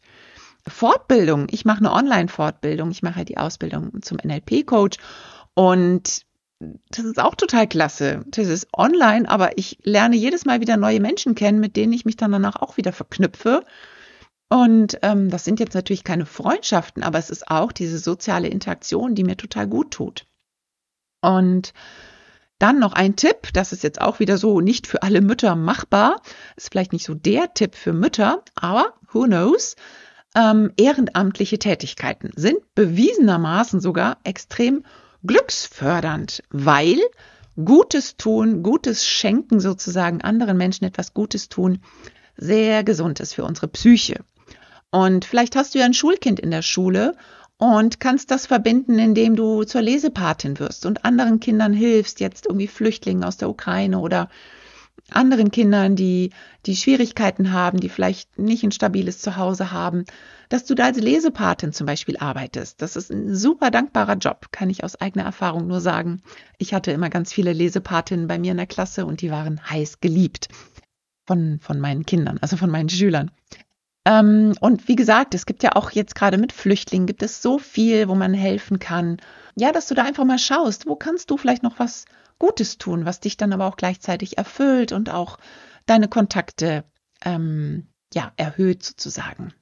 Fortbildung. 0.65 1.47
Ich 1.51 1.65
mache 1.65 1.79
eine 1.79 1.91
Online-Fortbildung. 1.91 2.91
Ich 2.91 3.03
mache 3.03 3.25
die 3.25 3.37
Ausbildung 3.37 4.01
zum 4.01 4.19
NLP-Coach. 4.23 4.97
Und 5.53 6.28
das 6.59 7.05
ist 7.05 7.19
auch 7.19 7.35
total 7.35 7.67
klasse. 7.67 8.25
Das 8.27 8.47
ist 8.47 8.67
online, 8.73 9.29
aber 9.29 9.57
ich 9.57 9.79
lerne 9.83 10.15
jedes 10.15 10.45
Mal 10.45 10.59
wieder 10.59 10.75
neue 10.77 10.99
Menschen 10.99 11.35
kennen, 11.35 11.59
mit 11.59 11.75
denen 11.75 11.93
ich 11.93 12.05
mich 12.05 12.17
dann 12.17 12.31
danach 12.31 12.57
auch 12.57 12.77
wieder 12.77 12.91
verknüpfe. 12.91 13.63
Und 14.49 14.99
ähm, 15.03 15.29
das 15.29 15.45
sind 15.45 15.59
jetzt 15.59 15.75
natürlich 15.75 16.03
keine 16.03 16.25
Freundschaften, 16.25 17.03
aber 17.03 17.17
es 17.19 17.29
ist 17.29 17.49
auch 17.49 17.71
diese 17.71 17.99
soziale 17.99 18.47
Interaktion, 18.47 19.15
die 19.15 19.23
mir 19.23 19.37
total 19.37 19.67
gut 19.67 19.91
tut. 19.91 20.25
Und 21.21 21.73
dann 22.57 22.79
noch 22.79 22.93
ein 22.93 23.15
Tipp, 23.15 23.53
das 23.53 23.71
ist 23.71 23.83
jetzt 23.83 24.01
auch 24.01 24.19
wieder 24.19 24.37
so 24.37 24.59
nicht 24.59 24.85
für 24.85 25.03
alle 25.03 25.21
Mütter 25.21 25.55
machbar, 25.55 26.21
ist 26.57 26.71
vielleicht 26.71 26.91
nicht 26.91 27.05
so 27.05 27.13
der 27.13 27.53
Tipp 27.53 27.75
für 27.75 27.93
Mütter, 27.93 28.43
aber 28.55 28.95
who 29.13 29.23
knows? 29.23 29.75
Ähm, 30.35 30.73
ehrenamtliche 30.77 31.57
Tätigkeiten 31.57 32.31
sind 32.35 32.59
bewiesenermaßen 32.75 33.79
sogar 33.79 34.17
extrem 34.23 34.83
glücksfördernd, 35.23 36.43
weil 36.49 36.99
Gutes 37.63 38.15
tun, 38.15 38.63
Gutes 38.63 39.05
schenken 39.05 39.59
sozusagen, 39.59 40.21
anderen 40.21 40.57
Menschen 40.57 40.85
etwas 40.85 41.13
Gutes 41.13 41.49
tun, 41.49 41.79
sehr 42.37 42.83
gesund 42.83 43.19
ist 43.19 43.33
für 43.33 43.43
unsere 43.43 43.67
Psyche. 43.67 44.23
Und 44.91 45.25
vielleicht 45.25 45.55
hast 45.55 45.75
du 45.75 45.79
ja 45.79 45.85
ein 45.85 45.93
Schulkind 45.93 46.39
in 46.39 46.51
der 46.51 46.61
Schule 46.61 47.15
und 47.57 47.99
kannst 47.99 48.31
das 48.31 48.45
verbinden, 48.45 48.97
indem 48.97 49.35
du 49.35 49.63
zur 49.65 49.81
Lesepatin 49.81 50.59
wirst 50.59 50.85
und 50.85 51.03
anderen 51.03 51.39
Kindern 51.41 51.73
hilfst, 51.73 52.21
jetzt 52.21 52.45
irgendwie 52.45 52.67
Flüchtlingen 52.67 53.23
aus 53.23 53.37
der 53.37 53.49
Ukraine 53.49 53.99
oder 53.99 54.29
anderen 55.15 55.51
Kindern, 55.51 55.95
die, 55.95 56.31
die 56.65 56.75
Schwierigkeiten 56.75 57.51
haben, 57.51 57.79
die 57.79 57.89
vielleicht 57.89 58.37
nicht 58.37 58.63
ein 58.63 58.71
stabiles 58.71 59.19
Zuhause 59.19 59.71
haben, 59.71 60.05
dass 60.49 60.65
du 60.65 60.75
da 60.75 60.85
als 60.85 60.99
Lesepatin 60.99 61.73
zum 61.73 61.85
Beispiel 61.85 62.17
arbeitest. 62.17 62.81
Das 62.81 62.95
ist 62.95 63.11
ein 63.11 63.35
super 63.35 63.71
dankbarer 63.71 64.17
Job, 64.17 64.47
kann 64.51 64.69
ich 64.69 64.83
aus 64.83 64.99
eigener 64.99 65.25
Erfahrung 65.25 65.67
nur 65.67 65.81
sagen. 65.81 66.21
Ich 66.57 66.73
hatte 66.73 66.91
immer 66.91 67.09
ganz 67.09 67.31
viele 67.31 67.53
Lesepatinnen 67.53 68.27
bei 68.27 68.39
mir 68.39 68.51
in 68.51 68.57
der 68.57 68.67
Klasse 68.67 69.05
und 69.05 69.21
die 69.21 69.31
waren 69.31 69.61
heiß 69.69 69.99
geliebt 70.01 70.49
von, 71.27 71.59
von 71.61 71.79
meinen 71.79 72.05
Kindern, 72.05 72.39
also 72.41 72.57
von 72.57 72.71
meinen 72.71 72.89
Schülern. 72.89 73.31
Ähm, 74.05 74.55
und 74.61 74.87
wie 74.87 74.95
gesagt, 74.95 75.35
es 75.35 75.45
gibt 75.45 75.61
ja 75.61 75.75
auch 75.75 75.91
jetzt 75.91 76.15
gerade 76.15 76.37
mit 76.37 76.51
Flüchtlingen, 76.51 77.05
gibt 77.05 77.21
es 77.21 77.41
so 77.41 77.59
viel, 77.59 78.07
wo 78.07 78.15
man 78.15 78.33
helfen 78.33 78.79
kann. 78.79 79.17
Ja, 79.55 79.71
dass 79.71 79.87
du 79.87 79.93
da 79.93 80.03
einfach 80.03 80.25
mal 80.25 80.39
schaust, 80.39 80.87
wo 80.87 80.95
kannst 80.95 81.29
du 81.29 81.37
vielleicht 81.37 81.63
noch 81.63 81.79
was 81.79 82.05
Gutes 82.39 82.77
tun, 82.77 83.05
was 83.05 83.19
dich 83.19 83.37
dann 83.37 83.53
aber 83.53 83.67
auch 83.67 83.75
gleichzeitig 83.75 84.37
erfüllt 84.37 84.93
und 84.93 85.09
auch 85.09 85.37
deine 85.85 86.07
Kontakte 86.07 86.85
ähm, 87.23 87.87
ja, 88.13 88.31
erhöht 88.37 88.83
sozusagen. 88.83 89.53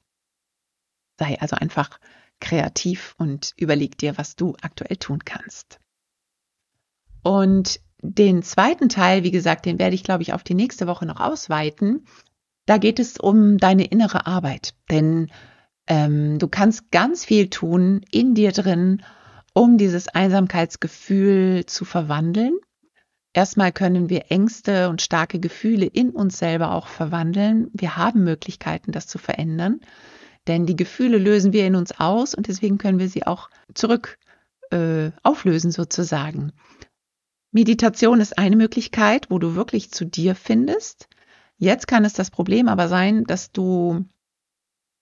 Sei 1.18 1.38
also 1.40 1.56
einfach 1.56 1.98
kreativ 2.40 3.14
und 3.18 3.52
überleg 3.56 3.98
dir, 3.98 4.16
was 4.16 4.36
du 4.36 4.56
aktuell 4.62 4.96
tun 4.96 5.24
kannst. 5.24 5.80
Und 7.22 7.80
den 8.00 8.44
zweiten 8.44 8.88
Teil, 8.88 9.24
wie 9.24 9.32
gesagt, 9.32 9.66
den 9.66 9.80
werde 9.80 9.96
ich, 9.96 10.04
glaube 10.04 10.22
ich, 10.22 10.32
auf 10.32 10.44
die 10.44 10.54
nächste 10.54 10.86
Woche 10.86 11.04
noch 11.04 11.18
ausweiten. 11.18 12.06
Da 12.64 12.78
geht 12.78 13.00
es 13.00 13.18
um 13.18 13.58
deine 13.58 13.86
innere 13.86 14.26
Arbeit. 14.26 14.74
Denn 14.88 15.32
ähm, 15.88 16.38
du 16.38 16.46
kannst 16.46 16.92
ganz 16.92 17.24
viel 17.24 17.50
tun 17.50 18.02
in 18.12 18.34
dir 18.34 18.52
drin, 18.52 19.02
um 19.52 19.78
dieses 19.78 20.06
Einsamkeitsgefühl 20.06 21.66
zu 21.66 21.84
verwandeln 21.84 22.56
Erstmal 23.38 23.70
können 23.70 24.10
wir 24.10 24.32
Ängste 24.32 24.88
und 24.88 25.00
starke 25.00 25.38
Gefühle 25.38 25.86
in 25.86 26.10
uns 26.10 26.40
selber 26.40 26.72
auch 26.72 26.88
verwandeln. 26.88 27.70
Wir 27.72 27.96
haben 27.96 28.24
Möglichkeiten, 28.24 28.90
das 28.90 29.06
zu 29.06 29.16
verändern, 29.18 29.78
denn 30.48 30.66
die 30.66 30.74
Gefühle 30.74 31.18
lösen 31.18 31.52
wir 31.52 31.64
in 31.64 31.76
uns 31.76 32.00
aus 32.00 32.34
und 32.34 32.48
deswegen 32.48 32.78
können 32.78 32.98
wir 32.98 33.08
sie 33.08 33.28
auch 33.28 33.48
zurück 33.74 34.18
äh, 34.72 35.12
auflösen 35.22 35.70
sozusagen. 35.70 36.50
Meditation 37.52 38.20
ist 38.20 38.36
eine 38.38 38.56
Möglichkeit, 38.56 39.30
wo 39.30 39.38
du 39.38 39.54
wirklich 39.54 39.92
zu 39.92 40.04
dir 40.04 40.34
findest. 40.34 41.08
Jetzt 41.58 41.86
kann 41.86 42.04
es 42.04 42.14
das 42.14 42.32
Problem 42.32 42.66
aber 42.66 42.88
sein, 42.88 43.22
dass 43.22 43.52
du 43.52 44.04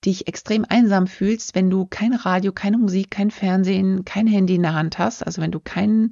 dich 0.04 0.28
extrem 0.28 0.66
einsam 0.68 1.06
fühlst, 1.06 1.54
wenn 1.54 1.70
du 1.70 1.86
kein 1.86 2.12
Radio, 2.12 2.52
keine 2.52 2.76
Musik, 2.76 3.10
kein 3.10 3.30
Fernsehen, 3.30 4.04
kein 4.04 4.26
Handy 4.26 4.56
in 4.56 4.62
der 4.62 4.74
Hand 4.74 4.98
hast, 4.98 5.26
also 5.26 5.40
wenn 5.40 5.52
du 5.52 5.58
keinen 5.58 6.10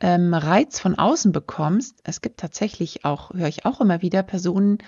ähm, 0.00 0.34
Reiz 0.34 0.78
von 0.78 0.96
außen 0.96 1.32
bekommst, 1.32 2.00
es 2.04 2.20
gibt 2.20 2.38
tatsächlich 2.38 3.04
auch, 3.04 3.32
höre 3.32 3.48
ich 3.48 3.64
auch 3.64 3.80
immer 3.80 4.02
wieder, 4.02 4.22
Personen, 4.22 4.78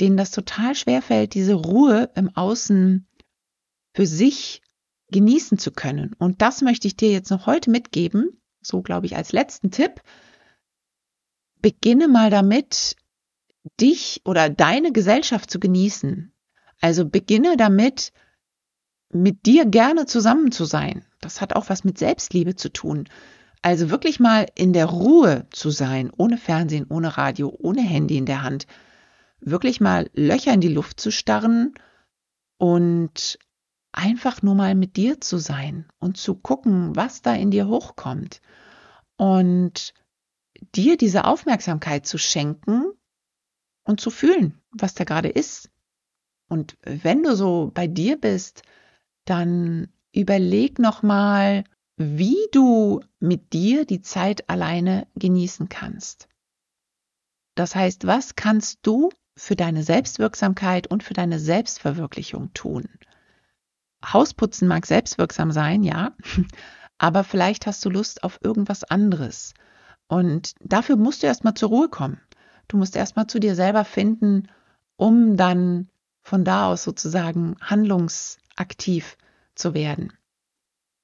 denen 0.00 0.16
das 0.16 0.30
total 0.30 0.74
schwer 0.74 1.02
fällt, 1.02 1.34
diese 1.34 1.54
Ruhe 1.54 2.10
im 2.14 2.34
Außen 2.36 3.06
für 3.94 4.06
sich 4.06 4.62
genießen 5.10 5.58
zu 5.58 5.70
können. 5.70 6.14
Und 6.18 6.42
das 6.42 6.62
möchte 6.62 6.88
ich 6.88 6.96
dir 6.96 7.10
jetzt 7.10 7.30
noch 7.30 7.46
heute 7.46 7.70
mitgeben, 7.70 8.40
so 8.60 8.82
glaube 8.82 9.06
ich 9.06 9.16
als 9.16 9.32
letzten 9.32 9.70
Tipp. 9.70 10.02
Beginne 11.60 12.08
mal 12.08 12.30
damit, 12.30 12.96
dich 13.80 14.22
oder 14.24 14.50
deine 14.50 14.92
Gesellschaft 14.92 15.50
zu 15.50 15.58
genießen. 15.58 16.32
Also 16.80 17.08
beginne 17.08 17.56
damit, 17.56 18.12
mit 19.10 19.46
dir 19.46 19.64
gerne 19.64 20.06
zusammen 20.06 20.50
zu 20.52 20.64
sein. 20.64 21.04
Das 21.20 21.40
hat 21.40 21.54
auch 21.54 21.68
was 21.68 21.84
mit 21.84 21.98
Selbstliebe 21.98 22.56
zu 22.56 22.72
tun. 22.72 23.08
Also 23.64 23.88
wirklich 23.88 24.20
mal 24.20 24.46
in 24.54 24.74
der 24.74 24.84
Ruhe 24.84 25.46
zu 25.48 25.70
sein, 25.70 26.12
ohne 26.14 26.36
Fernsehen, 26.36 26.84
ohne 26.90 27.16
Radio, 27.16 27.50
ohne 27.58 27.80
Handy 27.80 28.18
in 28.18 28.26
der 28.26 28.42
Hand, 28.42 28.66
wirklich 29.40 29.80
mal 29.80 30.10
Löcher 30.12 30.52
in 30.52 30.60
die 30.60 30.68
Luft 30.68 31.00
zu 31.00 31.10
starren 31.10 31.72
und 32.58 33.38
einfach 33.90 34.42
nur 34.42 34.54
mal 34.54 34.74
mit 34.74 34.98
dir 34.98 35.18
zu 35.18 35.38
sein 35.38 35.88
und 35.98 36.18
zu 36.18 36.34
gucken, 36.34 36.94
was 36.94 37.22
da 37.22 37.32
in 37.32 37.50
dir 37.50 37.66
hochkommt 37.66 38.42
und 39.16 39.94
dir 40.74 40.98
diese 40.98 41.24
Aufmerksamkeit 41.24 42.06
zu 42.06 42.18
schenken 42.18 42.92
und 43.82 43.98
zu 43.98 44.10
fühlen, 44.10 44.60
was 44.72 44.92
da 44.92 45.04
gerade 45.04 45.30
ist. 45.30 45.70
Und 46.50 46.76
wenn 46.82 47.22
du 47.22 47.34
so 47.34 47.70
bei 47.72 47.86
dir 47.86 48.20
bist, 48.20 48.60
dann 49.24 49.88
überleg 50.12 50.78
noch 50.78 51.02
mal, 51.02 51.64
wie 51.96 52.38
du 52.52 53.00
mit 53.20 53.52
dir 53.52 53.84
die 53.84 54.00
Zeit 54.00 54.48
alleine 54.48 55.06
genießen 55.14 55.68
kannst. 55.68 56.28
Das 57.54 57.74
heißt, 57.74 58.06
was 58.06 58.34
kannst 58.34 58.80
du 58.82 59.10
für 59.36 59.56
deine 59.56 59.82
Selbstwirksamkeit 59.82 60.88
und 60.88 61.02
für 61.02 61.14
deine 61.14 61.38
Selbstverwirklichung 61.38 62.52
tun? 62.52 62.88
Hausputzen 64.04 64.68
mag 64.68 64.86
selbstwirksam 64.86 65.52
sein, 65.52 65.82
ja, 65.82 66.12
aber 66.98 67.24
vielleicht 67.24 67.66
hast 67.66 67.84
du 67.84 67.90
Lust 67.90 68.24
auf 68.24 68.38
irgendwas 68.42 68.84
anderes. 68.84 69.54
Und 70.08 70.54
dafür 70.60 70.96
musst 70.96 71.22
du 71.22 71.26
erstmal 71.26 71.54
zur 71.54 71.70
Ruhe 71.70 71.88
kommen. 71.88 72.20
Du 72.68 72.76
musst 72.76 72.96
erstmal 72.96 73.26
zu 73.26 73.38
dir 73.38 73.54
selber 73.54 73.84
finden, 73.84 74.48
um 74.96 75.36
dann 75.36 75.88
von 76.22 76.44
da 76.44 76.68
aus 76.68 76.82
sozusagen 76.82 77.56
handlungsaktiv 77.60 79.16
zu 79.54 79.74
werden. 79.74 80.12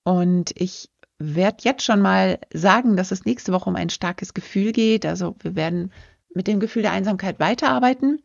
Und 0.04 0.52
ich 0.54 0.88
werde 1.18 1.58
jetzt 1.62 1.84
schon 1.84 2.00
mal 2.00 2.38
sagen, 2.52 2.96
dass 2.96 3.12
es 3.12 3.24
nächste 3.24 3.52
Woche 3.52 3.68
um 3.68 3.76
ein 3.76 3.90
starkes 3.90 4.34
Gefühl 4.34 4.72
geht. 4.72 5.04
Also 5.04 5.36
wir 5.40 5.54
werden 5.54 5.92
mit 6.34 6.46
dem 6.46 6.60
Gefühl 6.60 6.82
der 6.82 6.92
Einsamkeit 6.92 7.38
weiterarbeiten. 7.40 8.20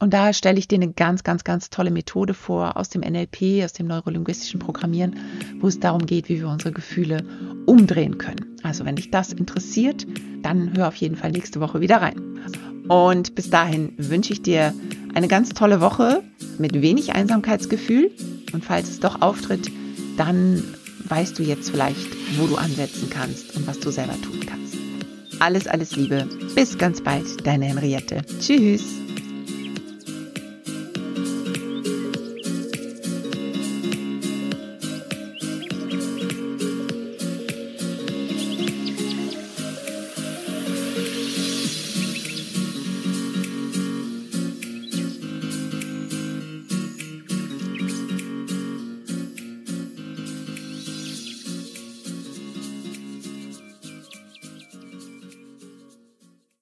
Und 0.00 0.12
da 0.12 0.32
stelle 0.32 0.58
ich 0.58 0.66
dir 0.66 0.76
eine 0.76 0.92
ganz, 0.92 1.22
ganz, 1.22 1.44
ganz 1.44 1.70
tolle 1.70 1.92
Methode 1.92 2.34
vor 2.34 2.76
aus 2.76 2.88
dem 2.88 3.02
NLP, 3.02 3.62
aus 3.64 3.72
dem 3.72 3.86
neurolinguistischen 3.86 4.58
Programmieren, 4.58 5.14
wo 5.60 5.68
es 5.68 5.78
darum 5.78 6.06
geht, 6.06 6.28
wie 6.28 6.40
wir 6.40 6.48
unsere 6.48 6.72
Gefühle 6.72 7.24
umdrehen 7.66 8.18
können. 8.18 8.56
Also 8.64 8.84
wenn 8.84 8.96
dich 8.96 9.12
das 9.12 9.32
interessiert, 9.32 10.04
dann 10.42 10.76
hör 10.76 10.88
auf 10.88 10.96
jeden 10.96 11.14
Fall 11.14 11.30
nächste 11.30 11.60
Woche 11.60 11.80
wieder 11.80 11.98
rein. 11.98 12.20
Und 12.88 13.36
bis 13.36 13.48
dahin 13.50 13.94
wünsche 13.96 14.32
ich 14.32 14.42
dir 14.42 14.74
eine 15.14 15.28
ganz 15.28 15.50
tolle 15.50 15.80
Woche 15.80 16.24
mit 16.58 16.82
wenig 16.82 17.14
Einsamkeitsgefühl. 17.14 18.10
Und 18.52 18.64
falls 18.64 18.90
es 18.90 18.98
doch 18.98 19.22
auftritt, 19.22 19.70
dann 20.16 20.64
weißt 21.12 21.38
du 21.38 21.42
jetzt 21.42 21.68
vielleicht, 21.68 22.08
wo 22.38 22.46
du 22.46 22.56
ansetzen 22.56 23.10
kannst 23.10 23.54
und 23.54 23.66
was 23.66 23.78
du 23.78 23.90
selber 23.90 24.14
tun 24.22 24.40
kannst. 24.46 24.76
Alles, 25.40 25.66
alles 25.66 25.94
Liebe. 25.94 26.26
Bis 26.54 26.78
ganz 26.78 27.02
bald, 27.02 27.46
deine 27.46 27.66
Henriette. 27.66 28.22
Tschüss. 28.40 28.82